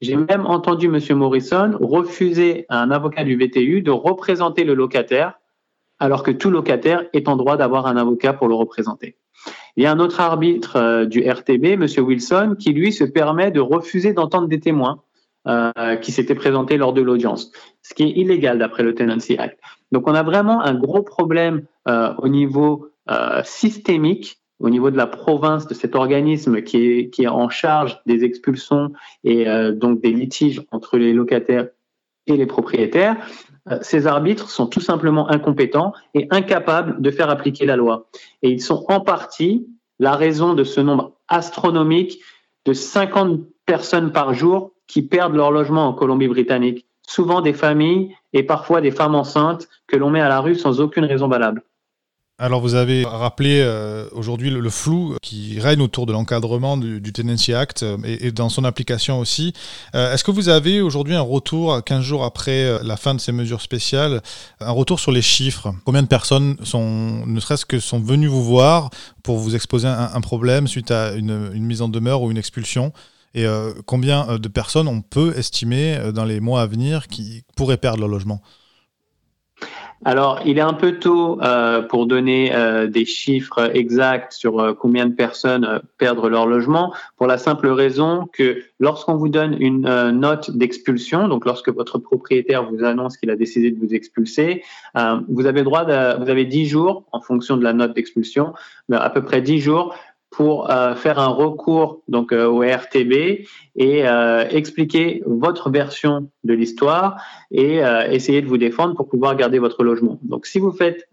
J'ai 0.00 0.14
même 0.14 0.46
entendu 0.46 0.86
M. 0.86 1.00
Morrison 1.16 1.76
refuser 1.80 2.64
à 2.68 2.80
un 2.80 2.92
avocat 2.92 3.24
du 3.24 3.36
VTU 3.36 3.82
de 3.82 3.90
représenter 3.90 4.62
le 4.62 4.74
locataire, 4.74 5.40
alors 5.98 6.22
que 6.22 6.30
tout 6.30 6.50
locataire 6.50 7.04
est 7.12 7.26
en 7.26 7.34
droit 7.34 7.56
d'avoir 7.56 7.86
un 7.86 7.96
avocat 7.96 8.32
pour 8.32 8.46
le 8.46 8.54
représenter. 8.54 9.16
Il 9.76 9.82
y 9.82 9.86
a 9.86 9.92
un 9.92 9.98
autre 9.98 10.20
arbitre 10.20 10.76
euh, 10.76 11.06
du 11.06 11.28
RTB, 11.28 11.64
M. 11.64 11.86
Wilson, 11.98 12.54
qui 12.56 12.72
lui 12.72 12.92
se 12.92 13.04
permet 13.04 13.50
de 13.50 13.60
refuser 13.60 14.12
d'entendre 14.12 14.46
des 14.46 14.60
témoins 14.60 15.02
euh, 15.48 15.96
qui 15.96 16.12
s'étaient 16.12 16.36
présentés 16.36 16.76
lors 16.76 16.92
de 16.92 17.02
l'audience, 17.02 17.50
ce 17.82 17.94
qui 17.94 18.04
est 18.04 18.10
illégal 18.10 18.58
d'après 18.58 18.84
le 18.84 18.94
Tenancy 18.94 19.36
Act. 19.38 19.58
Donc 19.92 20.06
on 20.06 20.14
a 20.14 20.22
vraiment 20.22 20.60
un 20.62 20.74
gros 20.74 21.02
problème 21.02 21.62
euh, 21.88 22.14
au 22.18 22.28
niveau 22.28 22.90
systémique 23.42 24.38
au 24.60 24.70
niveau 24.70 24.90
de 24.90 24.96
la 24.96 25.06
province 25.06 25.66
de 25.66 25.74
cet 25.74 25.94
organisme 25.94 26.62
qui 26.62 27.10
est, 27.16 27.26
en 27.26 27.48
charge 27.48 28.00
des 28.06 28.24
expulsions 28.24 28.92
et 29.24 29.48
euh, 29.48 29.72
donc 29.72 30.00
des 30.00 30.10
litiges 30.10 30.62
entre 30.72 30.98
les 30.98 31.12
locataires 31.12 31.68
et 32.26 32.36
les 32.36 32.46
propriétaires, 32.46 33.16
euh, 33.70 33.78
ces 33.82 34.06
arbitres 34.06 34.50
sont 34.50 34.66
tout 34.66 34.80
simplement 34.80 35.30
incompétents 35.30 35.92
et 36.14 36.26
incapables 36.30 37.00
de 37.00 37.10
faire 37.10 37.30
appliquer 37.30 37.66
la 37.66 37.76
loi. 37.76 38.08
Et 38.42 38.50
ils 38.50 38.60
sont 38.60 38.84
en 38.88 39.00
partie 39.00 39.66
la 39.98 40.14
raison 40.14 40.54
de 40.54 40.64
ce 40.64 40.80
nombre 40.80 41.16
astronomique 41.28 42.20
de 42.64 42.72
50 42.72 43.40
personnes 43.64 44.12
par 44.12 44.34
jour 44.34 44.72
qui 44.86 45.02
perdent 45.02 45.34
leur 45.34 45.50
logement 45.50 45.86
en 45.86 45.92
Colombie-Britannique. 45.92 46.86
Souvent 47.08 47.40
des 47.40 47.54
familles 47.54 48.14
et 48.34 48.42
parfois 48.42 48.82
des 48.82 48.90
femmes 48.90 49.14
enceintes 49.14 49.66
que 49.86 49.96
l'on 49.96 50.10
met 50.10 50.20
à 50.20 50.28
la 50.28 50.40
rue 50.40 50.54
sans 50.54 50.78
aucune 50.78 51.06
raison 51.06 51.26
valable. 51.26 51.62
Alors 52.40 52.60
vous 52.60 52.74
avez 52.74 53.04
rappelé 53.04 53.60
euh, 53.60 54.06
aujourd'hui 54.12 54.48
le, 54.48 54.70
flou 54.70 55.16
qui 55.22 55.58
règne 55.58 55.80
autour 55.80 56.06
de 56.06 56.12
l'encadrement 56.12 56.76
du, 56.76 57.12
Tenancy 57.12 57.52
Act 57.52 57.82
euh, 57.82 57.96
et, 58.04 58.30
dans 58.30 58.48
son 58.48 58.62
application 58.62 59.18
aussi. 59.18 59.54
Euh, 59.96 60.12
est-ce 60.12 60.22
que 60.22 60.30
vous 60.30 60.48
avez 60.48 60.80
aujourd'hui 60.80 61.16
un 61.16 61.20
retour, 61.20 61.82
15 61.82 62.00
jours 62.00 62.24
après 62.24 62.78
la 62.84 62.96
fin 62.96 63.14
de 63.14 63.20
ces 63.20 63.32
mesures 63.32 63.60
spéciales, 63.60 64.22
un 64.60 64.70
retour 64.70 65.00
sur 65.00 65.10
les 65.10 65.22
chiffres? 65.22 65.74
Combien 65.84 66.02
de 66.02 66.08
personnes 66.08 66.56
sont, 66.62 67.26
ne 67.26 67.40
serait-ce 67.40 67.66
que 67.66 67.80
sont 67.80 67.98
venues 67.98 68.28
vous 68.28 68.44
voir 68.44 68.90
pour 69.24 69.38
vous 69.38 69.56
exposer 69.56 69.88
un, 69.88 70.20
problème 70.20 70.68
suite 70.68 70.92
à 70.92 71.14
une, 71.14 71.50
mise 71.54 71.82
en 71.82 71.88
demeure 71.88 72.22
ou 72.22 72.30
une 72.30 72.38
expulsion? 72.38 72.92
Et 73.34 73.46
combien 73.86 74.38
de 74.38 74.48
personnes 74.48 74.88
on 74.88 75.00
peut 75.00 75.34
estimer 75.36 75.98
dans 76.14 76.24
les 76.24 76.40
mois 76.40 76.62
à 76.62 76.66
venir 76.66 77.08
qui 77.08 77.44
pourraient 77.56 77.76
perdre 77.76 78.00
leur 78.00 78.08
logement? 78.08 78.40
Alors, 80.04 80.40
il 80.46 80.58
est 80.58 80.62
un 80.62 80.74
peu 80.74 81.00
tôt 81.00 81.42
euh, 81.42 81.82
pour 81.82 82.06
donner 82.06 82.54
euh, 82.54 82.86
des 82.86 83.04
chiffres 83.04 83.74
exacts 83.74 84.32
sur 84.32 84.60
euh, 84.60 84.72
combien 84.72 85.06
de 85.06 85.12
personnes 85.12 85.80
perdent 85.98 86.24
leur 86.24 86.46
logement, 86.46 86.94
pour 87.16 87.26
la 87.26 87.36
simple 87.36 87.66
raison 87.66 88.28
que 88.32 88.62
lorsqu'on 88.78 89.16
vous 89.16 89.28
donne 89.28 89.56
une 89.58 90.10
note 90.12 90.52
d'expulsion, 90.56 91.26
donc 91.26 91.44
lorsque 91.44 91.68
votre 91.70 91.98
propriétaire 91.98 92.70
vous 92.70 92.84
annonce 92.84 93.16
qu'il 93.16 93.30
a 93.30 93.36
décidé 93.36 93.72
de 93.72 93.78
vous 93.78 93.92
expulser, 93.92 94.62
vous 95.28 95.46
avez 95.46 95.64
droit, 95.64 95.82
vous 95.82 96.30
avez 96.30 96.44
10 96.44 96.66
jours 96.66 97.04
en 97.10 97.20
fonction 97.20 97.56
de 97.56 97.64
la 97.64 97.72
note 97.72 97.94
d'expulsion, 97.94 98.52
à 98.92 99.10
peu 99.10 99.24
près 99.24 99.42
10 99.42 99.58
jours 99.58 99.96
pour 100.30 100.70
euh, 100.70 100.94
faire 100.94 101.18
un 101.18 101.28
recours 101.28 102.02
donc 102.08 102.32
euh, 102.32 102.46
au 102.46 102.60
RTB 102.60 103.12
et 103.76 104.06
euh, 104.06 104.46
expliquer 104.50 105.22
votre 105.26 105.70
version 105.70 106.30
de 106.44 106.54
l'histoire 106.54 107.20
et 107.50 107.80
essayer 108.10 108.42
de 108.42 108.46
vous 108.46 108.58
défendre 108.58 108.94
pour 108.94 109.08
pouvoir 109.08 109.34
garder 109.36 109.58
votre 109.58 109.82
logement. 109.82 110.18
Donc 110.22 110.46
si 110.46 110.58
vous 110.58 110.72
faites 110.72 111.08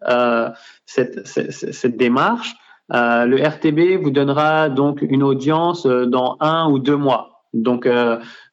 cette, 0.86 1.26
cette, 1.28 1.98
démarche, 1.98 2.56
le 2.90 3.36
RTB 3.38 4.02
vous 4.02 4.12
donnera 4.12 4.70
donc 4.70 5.02
une 5.02 5.24
audience 5.24 5.86
dans 5.86 6.38
un 6.40 6.70
ou 6.70 6.80
deux 6.80 6.98
mois 6.98 7.44
Donc, 7.54 7.88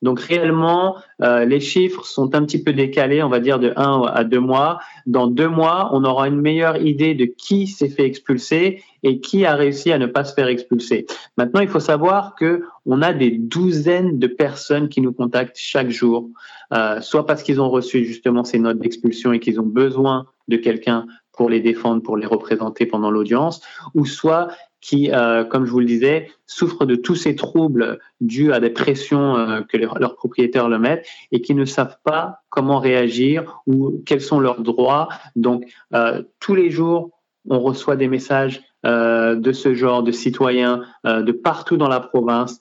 donc 0.03 0.21
réellement, 0.21 0.97
les 1.21 1.61
chiffres 1.61 2.05
sont 2.05 2.35
un 2.35 2.45
petit 2.45 2.63
peu 2.63 2.73
décalés, 2.73 3.23
on 3.23 3.29
va 3.29 3.41
dire 3.41 3.59
de 3.59 3.73
1 3.77 4.03
à 4.03 4.25
2 4.25 4.39
mois. 4.39 4.79
Dans 5.07 5.27
deux 5.27 5.49
mois, 5.49 5.91
on 5.93 6.05
aura 6.05 6.29
une 6.29 6.41
meilleure 6.41 6.77
idée 6.77 7.15
de 7.15 7.25
qui 7.25 7.67
s'est 7.67 7.89
fait 7.89 8.05
expulser 8.05 8.83
et 9.03 9.21
qui 9.21 9.45
a 9.45 9.55
réussi 9.55 9.93
à 9.93 9.99
ne 9.99 10.07
pas 10.07 10.25
se 10.25 10.35
faire 10.35 10.49
expulser. 10.49 11.07
Maintenant, 11.37 11.61
il 11.61 11.69
faut 11.69 11.81
savoir 11.81 12.35
que 12.35 12.63
on 12.87 13.03
a 13.03 13.13
des 13.13 13.31
douzaines 13.31 14.19
de 14.19 14.27
personnes 14.27 14.89
qui 14.89 15.01
nous 15.01 15.13
contactent 15.13 15.57
chaque 15.59 15.91
jour, 15.91 16.31
euh, 16.73 17.01
soit 17.01 17.27
parce 17.27 17.43
qu'ils 17.43 17.61
ont 17.61 17.71
reçu 17.71 18.05
justement 18.05 18.45
ces 18.45 18.59
notes 18.59 18.79
d'expulsion 18.79 19.33
et 19.33 19.41
qu'ils 19.41 19.61
ont 19.61 19.67
besoin 19.67 20.27
de 20.49 20.57
quelqu'un 20.57 21.07
pour 21.33 21.49
les 21.49 21.61
défendre, 21.61 22.03
pour 22.03 22.17
les 22.17 22.27
représenter 22.27 22.87
pendant 22.87 23.11
l'audience, 23.11 23.63
ou 23.95 24.05
soit 24.05 24.49
qui, 24.83 25.11
euh, 25.13 25.45
comme 25.45 25.65
je 25.65 25.71
vous 25.71 25.81
le 25.81 25.87
disais, 25.87 26.31
souffrent 26.45 26.85
de 26.85 26.97
tous 26.97 27.15
ces 27.15 27.37
troubles 27.37 28.01
dus 28.21 28.53
à 28.53 28.61
des 28.61 28.69
pressions 28.69 29.37
euh, 29.37 29.63
que 29.63 29.77
leurs 29.77 30.17
propriétaires 30.17 30.69
le 30.69 30.79
mettent 30.79 31.07
et 31.31 31.41
qui 31.41 31.55
ne 31.55 31.65
savent 31.65 31.97
pas 32.05 32.41
comment 32.51 32.81
réagir 32.81 33.63
ou 33.67 34.03
quels 34.05 34.21
sont 34.21 34.41
leurs 34.41 34.61
droits. 34.61 35.09
Donc, 35.37 35.65
euh, 35.95 36.23
tous 36.41 36.57
les 36.57 36.71
jours, 36.71 37.11
on 37.49 37.61
reçoit 37.61 37.97
des 37.97 38.09
messages 38.09 38.61
de 38.85 39.53
ce 39.53 39.75
genre, 39.75 40.03
de 40.03 40.13
citoyens 40.13 40.83
de 41.05 41.33
partout 41.33 41.77
dans 41.77 41.89
la 41.89 42.01
province. 42.01 42.61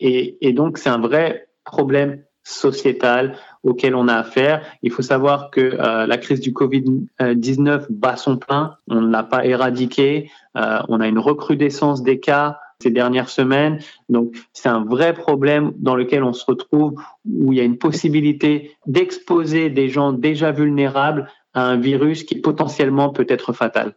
Et, 0.00 0.38
et 0.40 0.52
donc, 0.52 0.78
c'est 0.78 0.88
un 0.88 0.98
vrai 0.98 1.48
problème 1.64 2.22
sociétal 2.48 3.36
auquel 3.62 3.94
on 3.94 4.08
a 4.08 4.14
affaire. 4.14 4.64
Il 4.82 4.90
faut 4.90 5.02
savoir 5.02 5.50
que 5.50 5.60
euh, 5.60 6.06
la 6.06 6.16
crise 6.16 6.40
du 6.40 6.52
Covid-19 6.52 7.86
bat 7.90 8.16
son 8.16 8.38
plein. 8.38 8.76
On 8.88 9.02
ne 9.02 9.10
l'a 9.10 9.22
pas 9.22 9.44
éradiqué. 9.44 10.30
Euh, 10.56 10.78
on 10.88 11.00
a 11.00 11.08
une 11.08 11.18
recrudescence 11.18 12.02
des 12.02 12.20
cas 12.20 12.58
ces 12.80 12.90
dernières 12.90 13.28
semaines. 13.28 13.80
Donc, 14.08 14.36
c'est 14.52 14.68
un 14.68 14.84
vrai 14.84 15.12
problème 15.12 15.72
dans 15.76 15.96
lequel 15.96 16.22
on 16.22 16.32
se 16.32 16.44
retrouve 16.44 16.94
où 17.26 17.52
il 17.52 17.58
y 17.58 17.60
a 17.60 17.64
une 17.64 17.78
possibilité 17.78 18.76
d'exposer 18.86 19.68
des 19.68 19.88
gens 19.88 20.12
déjà 20.12 20.52
vulnérables 20.52 21.28
à 21.54 21.64
un 21.64 21.76
virus 21.76 22.22
qui 22.22 22.36
potentiellement 22.36 23.10
peut 23.10 23.26
être 23.28 23.52
fatal. 23.52 23.94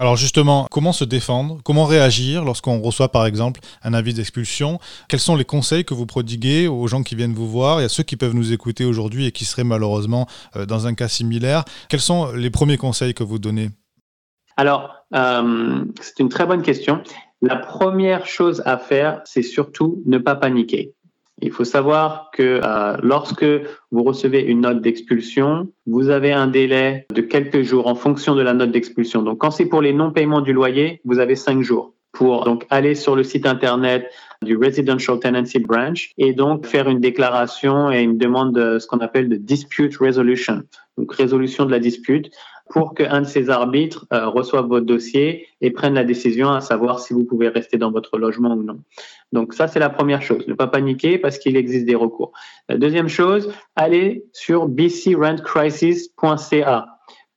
Alors 0.00 0.16
justement, 0.16 0.66
comment 0.70 0.94
se 0.94 1.04
défendre? 1.04 1.58
Comment 1.62 1.84
réagir 1.84 2.42
lorsqu'on 2.42 2.80
reçoit 2.80 3.12
par 3.12 3.26
exemple 3.26 3.60
un 3.82 3.92
avis 3.92 4.14
d'expulsion? 4.14 4.78
Quels 5.10 5.20
sont 5.20 5.36
les 5.36 5.44
conseils 5.44 5.84
que 5.84 5.92
vous 5.92 6.06
prodiguez 6.06 6.68
aux 6.68 6.86
gens 6.86 7.02
qui 7.02 7.14
viennent 7.14 7.34
vous 7.34 7.46
voir 7.46 7.82
et 7.82 7.84
à 7.84 7.90
ceux 7.90 8.02
qui 8.02 8.16
peuvent 8.16 8.34
nous 8.34 8.54
écouter 8.54 8.86
aujourd'hui 8.86 9.26
et 9.26 9.30
qui 9.30 9.44
seraient 9.44 9.62
malheureusement 9.62 10.26
euh, 10.56 10.64
dans 10.64 10.86
un 10.86 10.94
cas 10.94 11.08
similaire? 11.08 11.66
Quels 11.90 12.00
sont 12.00 12.32
les 12.32 12.48
premiers 12.48 12.78
conseils 12.78 13.12
que 13.12 13.22
vous 13.22 13.38
donnez? 13.38 13.68
Alors, 14.56 15.04
euh, 15.14 15.84
c'est 16.00 16.18
une 16.20 16.30
très 16.30 16.46
bonne 16.46 16.62
question. 16.62 17.02
La 17.42 17.56
première 17.56 18.26
chose 18.26 18.62
à 18.64 18.78
faire, 18.78 19.20
c'est 19.26 19.42
surtout 19.42 20.02
ne 20.06 20.16
pas 20.16 20.34
paniquer. 20.34 20.94
Il 21.42 21.52
faut 21.52 21.64
savoir 21.64 22.30
que 22.32 22.60
euh, 22.62 22.96
lorsque 23.02 23.46
vous 23.90 24.02
recevez 24.02 24.42
une 24.42 24.62
note 24.62 24.82
d'expulsion, 24.82 25.68
vous 25.86 26.10
avez 26.10 26.32
un 26.32 26.46
délai 26.46 27.06
de 27.14 27.20
quelques 27.20 27.62
jours 27.62 27.86
en 27.86 27.94
fonction 27.94 28.34
de 28.34 28.42
la 28.42 28.54
note 28.54 28.72
d'expulsion. 28.72 29.22
Donc, 29.22 29.38
quand 29.38 29.50
c'est 29.50 29.66
pour 29.66 29.82
les 29.82 29.92
non-paiements 29.92 30.42
du 30.42 30.52
loyer, 30.52 31.00
vous 31.04 31.18
avez 31.18 31.36
cinq 31.36 31.62
jours 31.62 31.94
pour 32.12 32.44
donc 32.44 32.66
aller 32.70 32.94
sur 32.94 33.14
le 33.14 33.22
site 33.22 33.46
internet 33.46 34.10
du 34.42 34.56
Residential 34.56 35.18
Tenancy 35.20 35.58
Branch 35.58 36.10
et 36.18 36.32
donc 36.32 36.66
faire 36.66 36.88
une 36.88 37.00
déclaration 37.00 37.90
et 37.90 38.00
une 38.00 38.18
demande 38.18 38.54
de 38.54 38.78
ce 38.78 38.86
qu'on 38.86 38.98
appelle 38.98 39.28
de 39.28 39.36
dispute 39.36 39.96
resolution, 39.96 40.62
donc 40.98 41.14
résolution 41.14 41.66
de 41.66 41.70
la 41.70 41.78
dispute 41.78 42.30
pour 42.70 42.94
qu'un 42.94 43.20
de 43.22 43.26
ces 43.26 43.50
arbitres 43.50 44.06
euh, 44.12 44.28
reçoive 44.28 44.66
votre 44.66 44.86
dossier 44.86 45.48
et 45.60 45.72
prenne 45.72 45.94
la 45.94 46.04
décision 46.04 46.50
à 46.50 46.60
savoir 46.60 47.00
si 47.00 47.12
vous 47.12 47.24
pouvez 47.24 47.48
rester 47.48 47.78
dans 47.78 47.90
votre 47.90 48.16
logement 48.16 48.54
ou 48.54 48.62
non. 48.62 48.78
Donc 49.32 49.54
ça, 49.54 49.66
c'est 49.66 49.80
la 49.80 49.90
première 49.90 50.22
chose. 50.22 50.46
Ne 50.46 50.54
pas 50.54 50.68
paniquer 50.68 51.18
parce 51.18 51.38
qu'il 51.38 51.56
existe 51.56 51.84
des 51.84 51.96
recours. 51.96 52.30
La 52.68 52.78
deuxième 52.78 53.08
chose, 53.08 53.52
allez 53.74 54.24
sur 54.32 54.68
bcrentcrisis.ca 54.68 56.86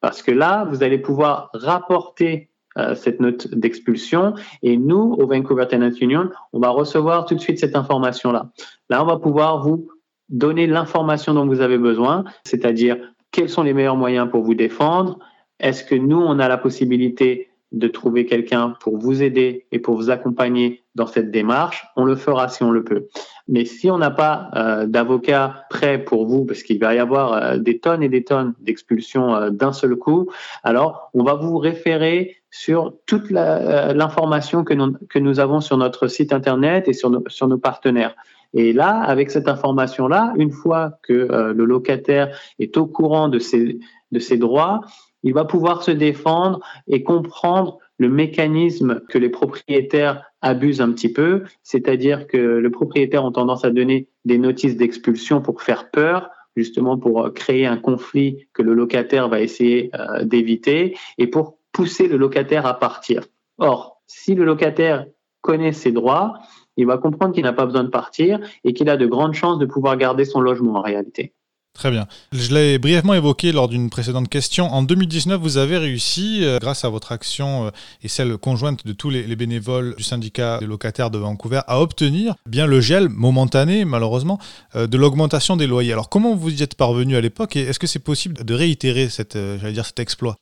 parce 0.01 0.21
que 0.21 0.29
là, 0.31 0.67
vous 0.69 0.83
allez 0.83 0.99
pouvoir 0.99 1.49
rapporter 1.53 2.49
euh, 2.77 2.93
cette 2.93 3.19
note 3.19 3.51
d'expulsion 3.53 4.35
et 4.61 4.77
nous, 4.77 5.15
au 5.17 5.25
Vancouver 5.25 5.65
Tenant 5.67 5.89
Union, 5.99 6.29
on 6.53 6.59
va 6.59 6.69
recevoir 6.69 7.25
tout 7.25 7.33
de 7.33 7.39
suite 7.39 7.57
cette 7.57 7.75
information-là. 7.75 8.51
Là, 8.89 9.03
on 9.03 9.07
va 9.07 9.17
pouvoir 9.17 9.63
vous 9.63 9.89
donner 10.29 10.67
l'information 10.67 11.33
dont 11.33 11.47
vous 11.47 11.61
avez 11.61 11.77
besoin, 11.77 12.23
c'est-à-dire 12.45 12.97
quels 13.33 13.49
sont 13.49 13.63
les 13.63 13.73
meilleurs 13.73 13.97
moyens 13.97 14.29
pour 14.29 14.43
vous 14.43 14.53
défendre? 14.53 15.19
Est-ce 15.59 15.83
que 15.83 15.95
nous, 15.95 16.21
on 16.21 16.39
a 16.39 16.47
la 16.47 16.57
possibilité 16.57 17.49
de 17.71 17.87
trouver 17.87 18.27
quelqu'un 18.27 18.75
pour 18.79 18.99
vous 18.99 19.23
aider 19.23 19.65
et 19.71 19.79
pour 19.79 19.95
vous 19.95 20.11
accompagner 20.11 20.83
dans 20.93 21.07
cette 21.07 21.31
démarche? 21.31 21.87
On 21.95 22.05
le 22.05 22.15
fera 22.15 22.47
si 22.47 22.63
on 22.63 22.69
le 22.69 22.83
peut. 22.83 23.07
Mais 23.47 23.65
si 23.65 23.89
on 23.89 23.97
n'a 23.97 24.11
pas 24.11 24.51
euh, 24.55 24.85
d'avocat 24.85 25.65
prêt 25.71 25.97
pour 25.97 26.27
vous, 26.27 26.45
parce 26.45 26.61
qu'il 26.61 26.79
va 26.79 26.93
y 26.93 26.99
avoir 26.99 27.33
euh, 27.33 27.57
des 27.57 27.79
tonnes 27.79 28.03
et 28.03 28.09
des 28.09 28.23
tonnes 28.23 28.53
d'expulsions 28.59 29.35
euh, 29.35 29.49
d'un 29.49 29.73
seul 29.73 29.95
coup, 29.95 30.29
alors 30.63 31.09
on 31.15 31.23
va 31.23 31.33
vous 31.33 31.57
référer 31.57 32.37
sur 32.51 32.93
toute 33.07 33.31
l'information 33.31 34.63
que, 34.63 35.19
nous 35.19 35.39
avons 35.39 35.59
sur 35.59 35.75
notre 35.77 36.05
site 36.07 36.31
internet 36.31 36.87
et 36.87 36.93
sur 36.93 37.09
nos 37.09 37.57
partenaires. 37.57 38.15
Et 38.53 38.73
là, 38.73 39.01
avec 39.01 39.31
cette 39.31 39.47
information-là, 39.47 40.33
une 40.37 40.51
fois 40.51 40.99
que 41.03 41.13
euh, 41.13 41.53
le 41.53 41.65
locataire 41.65 42.37
est 42.59 42.77
au 42.77 42.85
courant 42.85 43.27
de 43.27 43.39
ses, 43.39 43.79
de 44.11 44.19
ses 44.19 44.37
droits, 44.37 44.81
il 45.23 45.33
va 45.33 45.45
pouvoir 45.45 45.83
se 45.83 45.91
défendre 45.91 46.59
et 46.87 47.03
comprendre 47.03 47.79
le 47.97 48.09
mécanisme 48.09 49.01
que 49.09 49.17
les 49.17 49.29
propriétaires 49.29 50.23
abusent 50.41 50.81
un 50.81 50.91
petit 50.91 51.11
peu, 51.11 51.43
c'est-à-dire 51.63 52.27
que 52.27 52.37
le 52.37 52.71
propriétaire 52.71 53.25
a 53.25 53.31
tendance 53.31 53.63
à 53.63 53.71
donner 53.71 54.09
des 54.25 54.37
notices 54.37 54.75
d'expulsion 54.75 55.41
pour 55.41 55.61
faire 55.61 55.89
peur, 55.89 56.29
justement 56.55 56.97
pour 56.97 57.33
créer 57.33 57.65
un 57.65 57.77
conflit 57.77 58.47
que 58.53 58.61
le 58.61 58.73
locataire 58.73 59.29
va 59.29 59.39
essayer 59.41 59.89
euh, 59.95 60.23
d'éviter 60.23 60.97
et 61.17 61.27
pour 61.27 61.57
pousser 61.71 62.07
le 62.07 62.17
locataire 62.17 62.65
à 62.65 62.79
partir. 62.79 63.23
Or, 63.57 64.01
si 64.07 64.35
le 64.35 64.43
locataire 64.43 65.05
connaît 65.41 65.73
ses 65.73 65.91
droits, 65.91 66.39
il 66.77 66.85
va 66.85 66.97
comprendre 66.97 67.33
qu'il 67.33 67.43
n'a 67.43 67.53
pas 67.53 67.65
besoin 67.65 67.83
de 67.83 67.89
partir 67.89 68.39
et 68.63 68.73
qu'il 68.73 68.89
a 68.89 68.97
de 68.97 69.05
grandes 69.05 69.33
chances 69.33 69.59
de 69.59 69.65
pouvoir 69.65 69.97
garder 69.97 70.25
son 70.25 70.39
logement 70.39 70.75
en 70.75 70.81
réalité. 70.81 71.33
Très 71.73 71.89
bien. 71.89 72.05
Je 72.31 72.53
l'ai 72.53 72.77
brièvement 72.77 73.15
évoqué 73.15 73.51
lors 73.51 73.67
d'une 73.67 73.89
précédente 73.89 74.29
question. 74.29 74.71
En 74.71 74.83
2019, 74.83 75.41
vous 75.41 75.57
avez 75.57 75.79
réussi, 75.79 76.41
euh, 76.43 76.59
grâce 76.59 76.85
à 76.85 76.89
votre 76.89 77.11
action 77.11 77.65
euh, 77.65 77.69
et 78.03 78.07
celle 78.07 78.37
conjointe 78.37 78.85
de 78.85 78.93
tous 78.93 79.09
les, 79.09 79.35
bénévoles 79.35 79.95
du 79.95 80.03
syndicat 80.03 80.59
des 80.59 80.67
locataires 80.67 81.09
de 81.09 81.17
Vancouver, 81.17 81.61
à 81.65 81.81
obtenir 81.81 82.35
bien 82.45 82.67
le 82.67 82.79
gel 82.79 83.09
momentané, 83.09 83.85
malheureusement, 83.85 84.37
euh, 84.75 84.85
de 84.85 84.97
l'augmentation 84.97 85.57
des 85.57 85.65
loyers. 85.65 85.93
Alors, 85.93 86.09
comment 86.09 86.35
vous 86.35 86.53
y 86.53 86.61
êtes 86.61 86.75
parvenu 86.75 87.15
à 87.15 87.21
l'époque 87.21 87.55
et 87.55 87.61
est-ce 87.61 87.79
que 87.79 87.87
c'est 87.87 87.97
possible 87.97 88.45
de 88.45 88.53
réitérer 88.53 89.07
dire, 89.07 89.85
cet 89.85 89.99
exploit? 89.99 90.35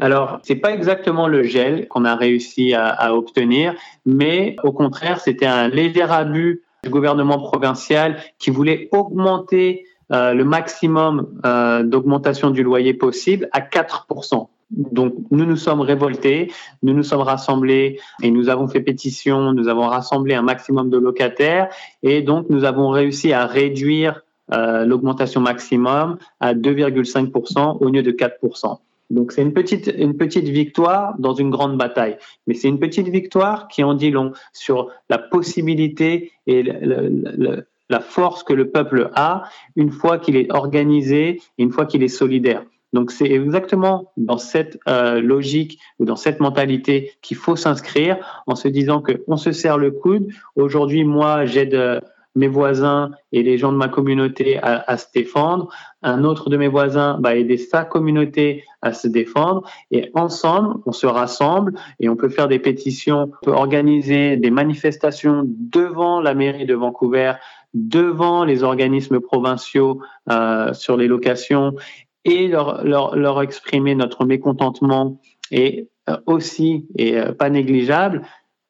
Alors, 0.00 0.38
c'est 0.42 0.56
pas 0.56 0.72
exactement 0.72 1.26
le 1.26 1.42
gel 1.42 1.88
qu'on 1.88 2.04
a 2.04 2.14
réussi 2.14 2.72
à, 2.74 3.14
obtenir, 3.14 3.74
mais 4.06 4.56
au 4.62 4.72
contraire, 4.72 5.20
c'était 5.20 5.46
un 5.46 5.68
léger 5.68 6.02
abus 6.02 6.62
du 6.84 6.90
gouvernement 6.90 7.38
provincial 7.38 8.16
qui 8.38 8.50
voulait 8.50 8.88
augmenter 8.92 9.84
euh, 10.12 10.34
le 10.34 10.44
maximum 10.44 11.40
euh, 11.44 11.82
d'augmentation 11.82 12.50
du 12.50 12.62
loyer 12.62 12.94
possible 12.94 13.48
à 13.52 13.60
4%. 13.60 14.46
Donc, 14.70 15.14
nous 15.30 15.46
nous 15.46 15.56
sommes 15.56 15.80
révoltés, 15.80 16.52
nous 16.82 16.94
nous 16.94 17.02
sommes 17.02 17.22
rassemblés 17.22 17.98
et 18.22 18.30
nous 18.30 18.48
avons 18.48 18.68
fait 18.68 18.80
pétition, 18.80 19.52
nous 19.52 19.66
avons 19.66 19.88
rassemblé 19.88 20.34
un 20.34 20.42
maximum 20.42 20.90
de 20.90 20.98
locataires 20.98 21.68
et 22.02 22.22
donc 22.22 22.50
nous 22.50 22.64
avons 22.64 22.90
réussi 22.90 23.32
à 23.32 23.46
réduire 23.46 24.22
euh, 24.52 24.84
l'augmentation 24.84 25.40
maximum 25.40 26.18
à 26.40 26.54
2,5% 26.54 27.78
au 27.80 27.88
lieu 27.88 28.02
de 28.02 28.12
4%. 28.12 28.78
Donc 29.10 29.32
c'est 29.32 29.42
une 29.42 29.52
petite, 29.52 29.92
une 29.96 30.16
petite 30.16 30.48
victoire 30.48 31.14
dans 31.18 31.34
une 31.34 31.50
grande 31.50 31.78
bataille. 31.78 32.18
Mais 32.46 32.54
c'est 32.54 32.68
une 32.68 32.78
petite 32.78 33.08
victoire 33.08 33.68
qui 33.68 33.82
en 33.82 33.94
dit 33.94 34.10
long 34.10 34.32
sur 34.52 34.90
la 35.08 35.18
possibilité 35.18 36.32
et 36.46 36.62
la 36.62 38.00
force 38.00 38.42
que 38.42 38.52
le 38.52 38.70
peuple 38.70 39.10
a 39.14 39.44
une 39.76 39.90
fois 39.90 40.18
qu'il 40.18 40.36
est 40.36 40.52
organisé, 40.52 41.40
une 41.56 41.70
fois 41.70 41.86
qu'il 41.86 42.02
est 42.02 42.08
solidaire. 42.08 42.64
Donc 42.92 43.10
c'est 43.10 43.30
exactement 43.30 44.12
dans 44.16 44.38
cette 44.38 44.78
euh, 44.88 45.20
logique 45.20 45.78
ou 45.98 46.04
dans 46.06 46.16
cette 46.16 46.40
mentalité 46.40 47.12
qu'il 47.20 47.36
faut 47.36 47.56
s'inscrire 47.56 48.42
en 48.46 48.54
se 48.54 48.68
disant 48.68 49.02
qu'on 49.02 49.36
se 49.36 49.52
serre 49.52 49.76
le 49.76 49.90
coude. 49.90 50.28
Aujourd'hui, 50.56 51.04
moi, 51.04 51.44
j'aide 51.44 51.74
mes 52.38 52.48
voisins 52.48 53.10
et 53.32 53.42
les 53.42 53.58
gens 53.58 53.72
de 53.72 53.76
ma 53.76 53.88
communauté 53.88 54.58
à, 54.62 54.96
se 54.96 55.06
défendre. 55.12 55.68
Un 56.02 56.22
autre 56.22 56.48
de 56.50 56.56
mes 56.56 56.68
voisins 56.68 57.18
va 57.20 57.34
aider 57.34 57.58
sa 57.58 57.84
communauté 57.84 58.64
à 58.80 58.92
se 58.92 59.08
défendre. 59.08 59.68
Et 59.90 60.10
ensemble, 60.14 60.76
on 60.86 60.92
se 60.92 61.06
rassemble 61.06 61.74
et 61.98 62.08
on 62.08 62.16
peut 62.16 62.28
faire 62.28 62.46
des 62.46 62.60
pétitions, 62.60 63.32
on 63.42 63.44
peut 63.44 63.52
organiser 63.52 64.36
des 64.36 64.50
manifestations 64.50 65.42
devant 65.46 66.20
la 66.20 66.34
mairie 66.34 66.64
de 66.64 66.74
Vancouver, 66.74 67.34
devant 67.74 68.44
les 68.44 68.62
organismes 68.62 69.20
provinciaux 69.20 70.00
euh, 70.30 70.72
sur 70.72 70.96
les 70.96 71.08
locations 71.08 71.74
et 72.24 72.46
leur, 72.46 72.84
leur, 72.84 73.16
leur, 73.16 73.42
exprimer 73.42 73.94
notre 73.94 74.24
mécontentement 74.24 75.20
et 75.50 75.88
euh, 76.08 76.16
aussi, 76.26 76.86
et 76.96 77.18
euh, 77.18 77.32
pas 77.32 77.50
négligeable, 77.50 78.22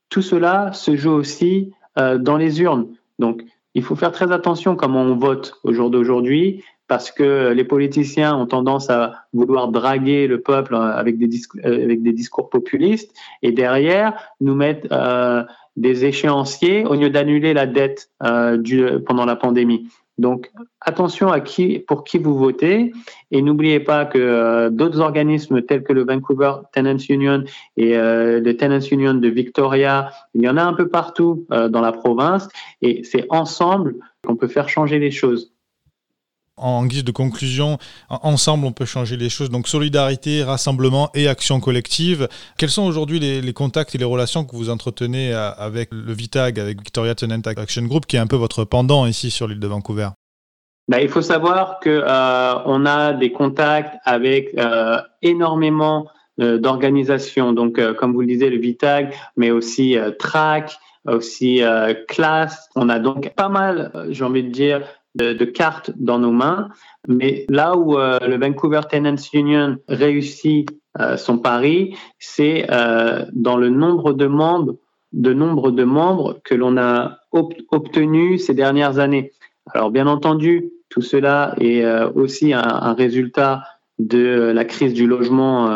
tout 0.09 0.23
cela 0.23 0.73
se 0.73 0.97
joue 0.97 1.13
aussi 1.13 1.71
dans 1.97 2.37
les 2.37 2.63
urnes. 2.63 2.95
Donc, 3.19 3.43
il 3.79 3.85
faut 3.85 3.95
faire 3.95 4.13
très 4.13 4.33
attention 4.33 4.75
comment 4.75 5.03
on 5.03 5.15
vote 5.15 5.55
au 5.63 5.73
jour 5.73 5.89
d'aujourd'hui 5.89 6.65
parce 6.89 7.13
que 7.13 7.53
les 7.53 7.65
politiciens 7.65 8.35
ont 8.35 8.47
tendance 8.47 8.91
à 8.91 9.27
vouloir 9.33 9.69
draguer 9.69 10.27
le 10.27 10.41
peuple 10.41 10.75
avec 10.75 11.19
des 11.19 11.29
discours, 11.29 11.61
avec 11.65 12.03
des 12.03 12.13
discours 12.13 12.51
populistes 12.51 13.15
et 13.43 13.53
derrière 13.53 14.15
nous 14.41 14.55
mettre 14.57 14.89
euh, 14.91 15.45
des 15.77 16.07
échéanciers 16.07 16.85
au 16.87 16.95
lieu 16.95 17.09
d'annuler 17.11 17.55
la 17.55 17.67
dette 17.67 18.11
euh, 18.25 18.99
pendant 19.07 19.27
la 19.27 19.37
pandémie. 19.37 19.87
Donc 20.19 20.51
attention 20.81 21.31
à 21.31 21.41
qui, 21.41 21.79
pour 21.79 22.05
qui 22.05 22.19
vous 22.19 22.37
votez. 22.37 22.93
Et 23.31 23.43
n'oubliez 23.43 23.81
pas 23.81 24.05
que 24.05 24.19
euh, 24.19 24.71
d'autres 24.71 25.01
organismes 25.01 25.63
tels 25.63 25.85
que 25.85 25.93
le 25.93 26.05
Vancouver 26.05 26.55
Tenants 26.73 26.99
Union 27.09 27.45
et 27.77 27.97
euh, 27.97 28.41
le 28.41 28.57
Tenants 28.57 28.81
Union 28.81 29.15
de 29.15 29.29
Victoria, 29.29 30.11
il 30.35 30.43
y 30.43 30.49
en 30.49 30.57
a 30.57 30.63
un 30.63 30.75
peu 30.75 30.89
partout 30.89 31.47
euh, 31.53 31.69
dans 31.69 31.81
la 31.81 31.93
province. 31.93 32.49
Et 32.83 33.05
c'est 33.05 33.27
ensemble 33.31 33.97
qu'on 34.27 34.37
peut 34.37 34.49
faire 34.49 34.69
changer 34.69 34.99
les 34.99 35.11
choses 35.11 35.53
en 36.61 36.85
guise 36.87 37.05
de 37.05 37.13
conclusion, 37.13 37.79
ensemble 38.09 38.67
on 38.67 38.73
peut 38.73 38.85
changer 38.85 39.17
les 39.17 39.29
choses. 39.29 39.51
Donc 39.51 39.69
solidarité, 39.69 40.43
rassemblement 40.43 41.11
et 41.15 41.29
action 41.29 41.61
collective. 41.61 42.29
Quels 42.59 42.71
sont 42.71 42.85
aujourd'hui 42.85 43.19
les, 43.21 43.53
contacts 43.53 43.95
et 43.95 43.99
les 43.99 44.05
relations 44.05 44.45
que 44.45 44.55
vous 44.55 44.71
entretenez 44.71 45.33
euh, 45.33 45.51
avec 45.53 45.89
le 45.93 46.13
VITAG, 46.13 46.59
avec 46.61 46.79
Victoria 46.79 47.15
Tenant 47.15 47.41
Action 47.45 47.83
Group, 47.83 48.07
qui 48.07 48.17
est 48.17 48.21
un 48.21 48.27
peu 48.27 48.37
votre 48.37 48.65
pendant 48.65 49.07
ici 49.07 49.31
sur 49.31 49.49
l'île 49.49 49.61
de 49.61 49.67
Vancouver? 49.67 50.09
Ben, 50.89 50.99
il 50.99 51.09
faut 51.09 51.23
savoir 51.23 51.81
que 51.81 51.91
euh, 51.91 52.87
a 52.87 53.13
des 53.13 53.33
contacts 53.33 53.95
avec 54.05 54.55
euh, 54.57 54.99
énormément 55.23 56.09
d'organisations. 56.39 57.53
Donc, 57.53 57.81
comme 57.97 58.13
vous 58.13 58.21
le 58.21 58.29
disiez, 58.29 58.49
le 58.49 58.59
VITAG, 58.61 59.13
mais 59.37 59.51
aussi 59.51 59.97
TRAC, 60.21 60.79
aussi 61.05 61.61
CLASS. 62.07 62.69
On 62.77 62.89
a 62.89 63.01
donc 63.01 63.35
pas 63.35 63.49
mal, 63.49 63.91
j'ai 64.11 64.23
envie 64.23 64.45
de 64.45 64.51
dire, 64.51 64.83
de, 65.15 65.45
cartes 65.45 65.91
dans 65.97 66.19
nos 66.19 66.33
mains. 66.33 66.69
Mais 67.07 67.47
là 67.49 67.77
où 67.77 67.99
euh, 67.99 68.19
le 68.21 68.39
Vancouver 68.39 68.81
Tenants 68.91 69.17
Union 69.33 69.77
réussit 69.89 70.69
euh, 71.01 71.17
son 71.17 71.39
pari, 71.39 71.97
c'est 72.19 72.67
euh, 72.71 73.25
dans 73.33 73.57
le 73.57 73.71
nombre 73.71 74.13
de 74.13 74.27
membres, 74.27 74.77
de 75.13 75.33
nombre 75.33 75.71
de 75.71 75.85
membres 75.85 76.41
que 76.45 76.55
l'on 76.55 76.77
a 76.77 77.19
obtenu 77.33 78.39
ces 78.39 78.55
dernières 78.55 78.99
années. 78.99 79.33
Alors 79.73 79.91
bien 79.91 80.07
entendu, 80.07 80.71
tout 80.89 81.03
cela 81.03 81.55
est 81.61 81.85
aussi 82.15 82.55
un, 82.55 82.95
résultat 82.95 83.65
de 83.99 84.51
la 84.55 84.65
crise 84.65 84.95
du 84.95 85.07
logement 85.07 85.67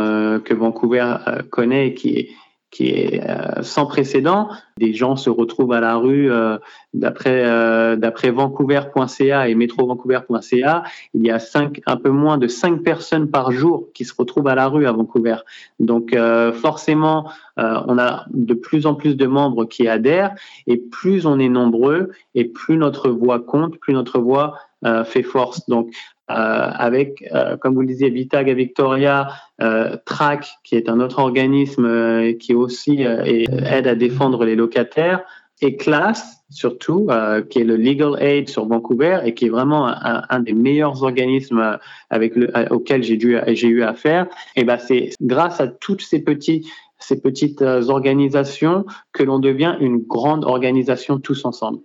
que 0.41 0.55
Vancouver 0.55 1.17
connaît 1.51 1.93
qui 1.93 2.17
est 2.17 2.29
qui 2.73 2.89
est 2.89 3.23
euh, 3.23 3.63
sans 3.63 3.87
précédent. 3.87 4.49
Des 4.79 4.95
gens 4.95 5.15
se 5.15 5.31
retrouvent 5.31 5.75
à 5.75 5.81
la 5.81 5.97
rue. 5.97 6.33
Euh, 6.33 6.59
d'après 6.95 7.45
euh, 7.45 7.97
d'après 7.97 8.31
Vancouver.ca 8.31 9.49
et 9.49 9.55
MetroVancouver.ca, 9.55 10.83
il 11.15 11.25
y 11.25 11.31
a 11.31 11.39
cinq, 11.39 11.81
un 11.87 11.97
peu 11.97 12.09
moins 12.09 12.39
de 12.39 12.49
5 12.49 12.83
personnes 12.83 13.31
par 13.31 13.53
jour 13.53 13.89
qui 13.95 14.05
se 14.05 14.15
retrouvent 14.17 14.49
à 14.49 14.55
la 14.55 14.69
rue 14.69 14.87
à 14.87 14.93
Vancouver. 14.93 15.37
Donc 15.81 16.17
forcément, 16.55 17.31
on 17.57 17.99
a 17.99 18.25
de 18.31 18.55
plus 18.55 18.87
en 18.87 18.95
plus 18.95 19.17
de 19.17 19.27
membres 19.27 19.65
qui 19.65 19.89
adhèrent 19.89 20.35
et 20.67 20.77
plus 20.77 21.27
on 21.27 21.39
est 21.39 21.49
nombreux 21.49 22.11
et 22.35 22.45
plus 22.45 22.77
notre 22.77 23.11
voix 23.11 23.41
compte, 23.41 23.79
plus 23.79 23.95
notre 23.95 24.19
voix 24.19 24.55
fait 25.05 25.23
force. 25.23 25.67
Donc 25.69 25.93
avec, 26.35 27.25
euh, 27.35 27.57
comme 27.57 27.75
vous 27.75 27.81
le 27.81 27.87
disiez, 27.87 28.11
Vitag 28.11 28.49
à 28.49 28.55
Victoria, 28.55 29.29
euh, 29.61 29.97
TRAC, 30.05 30.49
qui 30.65 30.77
est 30.77 30.89
un 30.89 31.01
autre 31.01 31.19
organisme 31.19 32.35
qui 32.39 32.55
aussi 32.55 33.03
aide 33.03 33.87
à 33.87 33.95
défendre 33.95 34.45
les 34.45 34.57
locataires, 34.57 35.25
et 35.65 35.77
CLASS, 35.77 36.45
surtout, 36.51 37.09
qui 37.49 37.61
est 37.61 37.65
le 37.65 37.77
Legal 37.77 38.21
Aid 38.21 38.49
sur 38.49 38.67
Vancouver 38.67 39.21
et 39.25 39.33
qui 39.33 39.47
est 39.47 39.49
vraiment 39.49 39.87
un, 39.87 40.41
des 40.41 40.55
meilleurs 40.55 41.05
organismes 41.05 41.79
avec 42.11 42.35
le, 42.35 42.51
auxquels 42.73 43.05
j'ai 43.05 43.17
j'ai 43.55 43.69
eu 43.69 43.85
affaire. 43.85 44.27
Et 44.57 44.65
ben 44.65 44.77
c'est 44.79 45.11
grâce 45.21 45.61
à 45.61 45.69
toutes 45.69 46.03
ces 46.03 46.25
petits 46.25 46.69
ces 46.99 47.21
petites 47.21 47.63
organisations 47.63 48.87
que 49.13 49.23
l'on 49.23 49.39
devient 49.39 49.77
une 49.81 49.99
grande 49.99 50.45
organisation 50.45 51.21
tous 51.21 51.45
ensemble. 51.45 51.79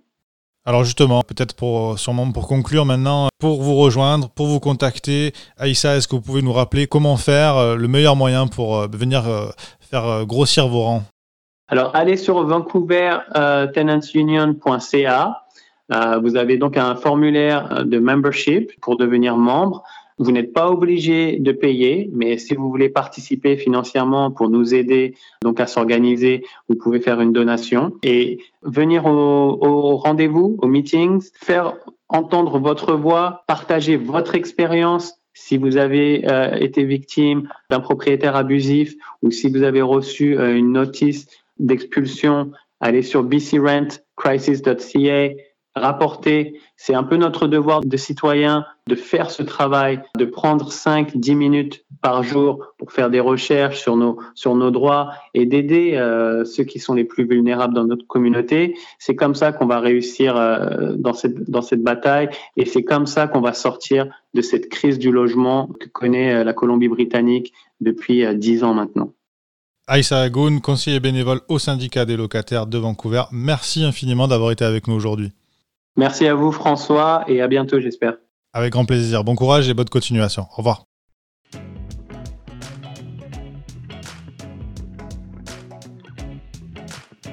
Alors 0.68 0.84
justement, 0.84 1.22
peut-être 1.22 1.56
pour 1.56 1.98
sûrement 1.98 2.30
pour 2.30 2.46
conclure 2.46 2.84
maintenant, 2.84 3.28
pour 3.38 3.62
vous 3.62 3.76
rejoindre, 3.76 4.28
pour 4.28 4.48
vous 4.48 4.60
contacter, 4.60 5.32
Aïssa, 5.56 5.96
est-ce 5.96 6.06
que 6.06 6.14
vous 6.14 6.20
pouvez 6.20 6.42
nous 6.42 6.52
rappeler 6.52 6.86
comment 6.86 7.16
faire 7.16 7.56
euh, 7.56 7.74
le 7.74 7.88
meilleur 7.88 8.16
moyen 8.16 8.46
pour 8.46 8.76
euh, 8.76 8.86
venir 8.92 9.26
euh, 9.26 9.46
faire 9.80 10.26
grossir 10.26 10.68
vos 10.68 10.82
rangs? 10.82 11.04
Alors 11.68 11.96
allez 11.96 12.18
sur 12.18 12.46
vancouvertenantsunion.ca. 12.46 15.42
vous 16.20 16.36
avez 16.36 16.58
donc 16.58 16.76
un 16.76 16.96
formulaire 16.96 17.86
de 17.86 17.98
membership 17.98 18.78
pour 18.82 18.98
devenir 18.98 19.38
membre. 19.38 19.84
Vous 20.18 20.32
n'êtes 20.32 20.52
pas 20.52 20.70
obligé 20.70 21.38
de 21.38 21.52
payer, 21.52 22.10
mais 22.12 22.38
si 22.38 22.54
vous 22.54 22.68
voulez 22.68 22.88
participer 22.88 23.56
financièrement 23.56 24.32
pour 24.32 24.50
nous 24.50 24.74
aider 24.74 25.14
donc 25.42 25.60
à 25.60 25.66
s'organiser, 25.66 26.44
vous 26.68 26.74
pouvez 26.74 27.00
faire 27.00 27.20
une 27.20 27.32
donation 27.32 27.92
et 28.02 28.40
venir 28.62 29.06
au, 29.06 29.96
rendez-vous, 29.96 30.56
aux 30.60 30.66
meetings, 30.66 31.22
faire 31.40 31.76
entendre 32.08 32.58
votre 32.58 32.94
voix, 32.94 33.44
partager 33.46 33.96
votre 33.96 34.34
expérience. 34.34 35.14
Si 35.34 35.56
vous 35.56 35.76
avez 35.76 36.28
euh, 36.28 36.56
été 36.56 36.84
victime 36.84 37.48
d'un 37.70 37.78
propriétaire 37.78 38.34
abusif 38.34 38.96
ou 39.22 39.30
si 39.30 39.48
vous 39.48 39.62
avez 39.62 39.82
reçu 39.82 40.36
euh, 40.36 40.56
une 40.56 40.72
notice 40.72 41.28
d'expulsion, 41.60 42.50
allez 42.80 43.02
sur 43.02 43.22
bcrentcrisis.ca 43.22 45.30
rapporter. 45.78 46.60
C'est 46.76 46.94
un 46.94 47.02
peu 47.02 47.16
notre 47.16 47.46
devoir 47.46 47.80
de 47.80 47.96
citoyen 47.96 48.64
de 48.88 48.94
faire 48.94 49.30
ce 49.30 49.42
travail, 49.42 50.00
de 50.16 50.24
prendre 50.24 50.72
5, 50.72 51.16
10 51.16 51.34
minutes 51.34 51.84
par 52.00 52.22
jour 52.22 52.64
pour 52.78 52.92
faire 52.92 53.10
des 53.10 53.20
recherches 53.20 53.80
sur 53.80 53.96
nos, 53.96 54.18
sur 54.34 54.54
nos 54.54 54.70
droits 54.70 55.10
et 55.34 55.46
d'aider 55.46 55.94
euh, 55.94 56.44
ceux 56.44 56.64
qui 56.64 56.78
sont 56.78 56.94
les 56.94 57.04
plus 57.04 57.26
vulnérables 57.26 57.74
dans 57.74 57.84
notre 57.84 58.06
communauté. 58.06 58.74
C'est 58.98 59.14
comme 59.14 59.34
ça 59.34 59.52
qu'on 59.52 59.66
va 59.66 59.80
réussir 59.80 60.36
euh, 60.36 60.94
dans, 60.96 61.12
cette, 61.12 61.50
dans 61.50 61.62
cette 61.62 61.82
bataille 61.82 62.30
et 62.56 62.64
c'est 62.64 62.82
comme 62.82 63.06
ça 63.06 63.26
qu'on 63.26 63.40
va 63.40 63.52
sortir 63.52 64.06
de 64.34 64.40
cette 64.40 64.68
crise 64.68 64.98
du 64.98 65.12
logement 65.12 65.68
que 65.80 65.88
connaît 65.88 66.34
euh, 66.34 66.44
la 66.44 66.52
Colombie-Britannique 66.52 67.52
depuis 67.80 68.24
10 68.34 68.64
ans 68.64 68.74
maintenant. 68.74 69.12
Aïssa 69.86 70.20
Agoun, 70.20 70.60
conseiller 70.60 71.00
bénévole 71.00 71.40
au 71.48 71.58
syndicat 71.58 72.04
des 72.04 72.16
locataires 72.16 72.66
de 72.66 72.76
Vancouver, 72.76 73.22
merci 73.32 73.84
infiniment 73.84 74.28
d'avoir 74.28 74.50
été 74.50 74.64
avec 74.64 74.86
nous 74.86 74.94
aujourd'hui. 74.94 75.32
Merci 75.98 76.28
à 76.28 76.34
vous 76.34 76.52
François 76.52 77.24
et 77.26 77.42
à 77.42 77.48
bientôt 77.48 77.80
j'espère. 77.80 78.14
Avec 78.52 78.72
grand 78.72 78.84
plaisir. 78.84 79.24
Bon 79.24 79.34
courage 79.34 79.68
et 79.68 79.74
bonne 79.74 79.88
continuation. 79.88 80.46
Au 80.52 80.58
revoir. 80.58 80.84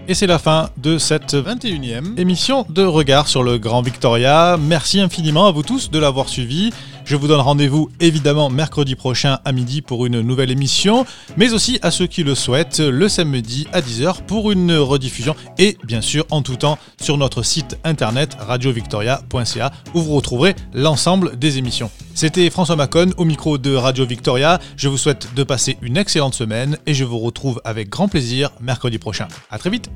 Et 0.07 0.15
c'est 0.15 0.27
la 0.27 0.39
fin 0.39 0.69
de 0.77 0.97
cette 0.97 1.33
21e 1.35 2.19
émission 2.19 2.65
de 2.69 2.83
Regard 2.83 3.27
sur 3.27 3.43
le 3.43 3.59
Grand 3.59 3.83
Victoria. 3.83 4.57
Merci 4.59 4.99
infiniment 4.99 5.45
à 5.45 5.51
vous 5.51 5.63
tous 5.63 5.91
de 5.91 5.99
l'avoir 5.99 6.27
suivi. 6.27 6.71
Je 7.05 7.15
vous 7.15 7.27
donne 7.27 7.39
rendez-vous 7.39 7.91
évidemment 7.99 8.49
mercredi 8.49 8.95
prochain 8.95 9.37
à 9.45 9.51
midi 9.51 9.83
pour 9.83 10.07
une 10.07 10.21
nouvelle 10.21 10.49
émission, 10.49 11.05
mais 11.37 11.53
aussi 11.53 11.77
à 11.83 11.91
ceux 11.91 12.07
qui 12.07 12.23
le 12.23 12.33
souhaitent 12.33 12.79
le 12.79 13.07
samedi 13.07 13.67
à 13.73 13.81
10h 13.81 14.23
pour 14.23 14.51
une 14.51 14.73
rediffusion 14.73 15.35
et 15.59 15.77
bien 15.83 16.01
sûr 16.01 16.25
en 16.31 16.41
tout 16.41 16.55
temps 16.55 16.79
sur 16.99 17.19
notre 17.19 17.43
site 17.43 17.77
internet 17.83 18.35
radiovictoria.ca 18.39 19.71
où 19.93 20.01
vous 20.01 20.15
retrouverez 20.15 20.55
l'ensemble 20.73 21.37
des 21.37 21.59
émissions. 21.59 21.91
C'était 22.15 22.49
François 22.49 22.75
Macon 22.75 23.11
au 23.17 23.25
micro 23.25 23.59
de 23.59 23.75
Radio 23.75 24.03
Victoria. 24.03 24.59
Je 24.75 24.87
vous 24.87 24.97
souhaite 24.97 25.35
de 25.35 25.43
passer 25.43 25.77
une 25.83 25.97
excellente 25.97 26.33
semaine 26.33 26.79
et 26.87 26.95
je 26.95 27.03
vous 27.03 27.19
retrouve 27.19 27.61
avec 27.65 27.89
grand 27.89 28.07
plaisir 28.07 28.49
mercredi 28.61 28.97
prochain. 28.97 29.27
À 29.51 29.59
très 29.59 29.69
vite. 29.69 29.91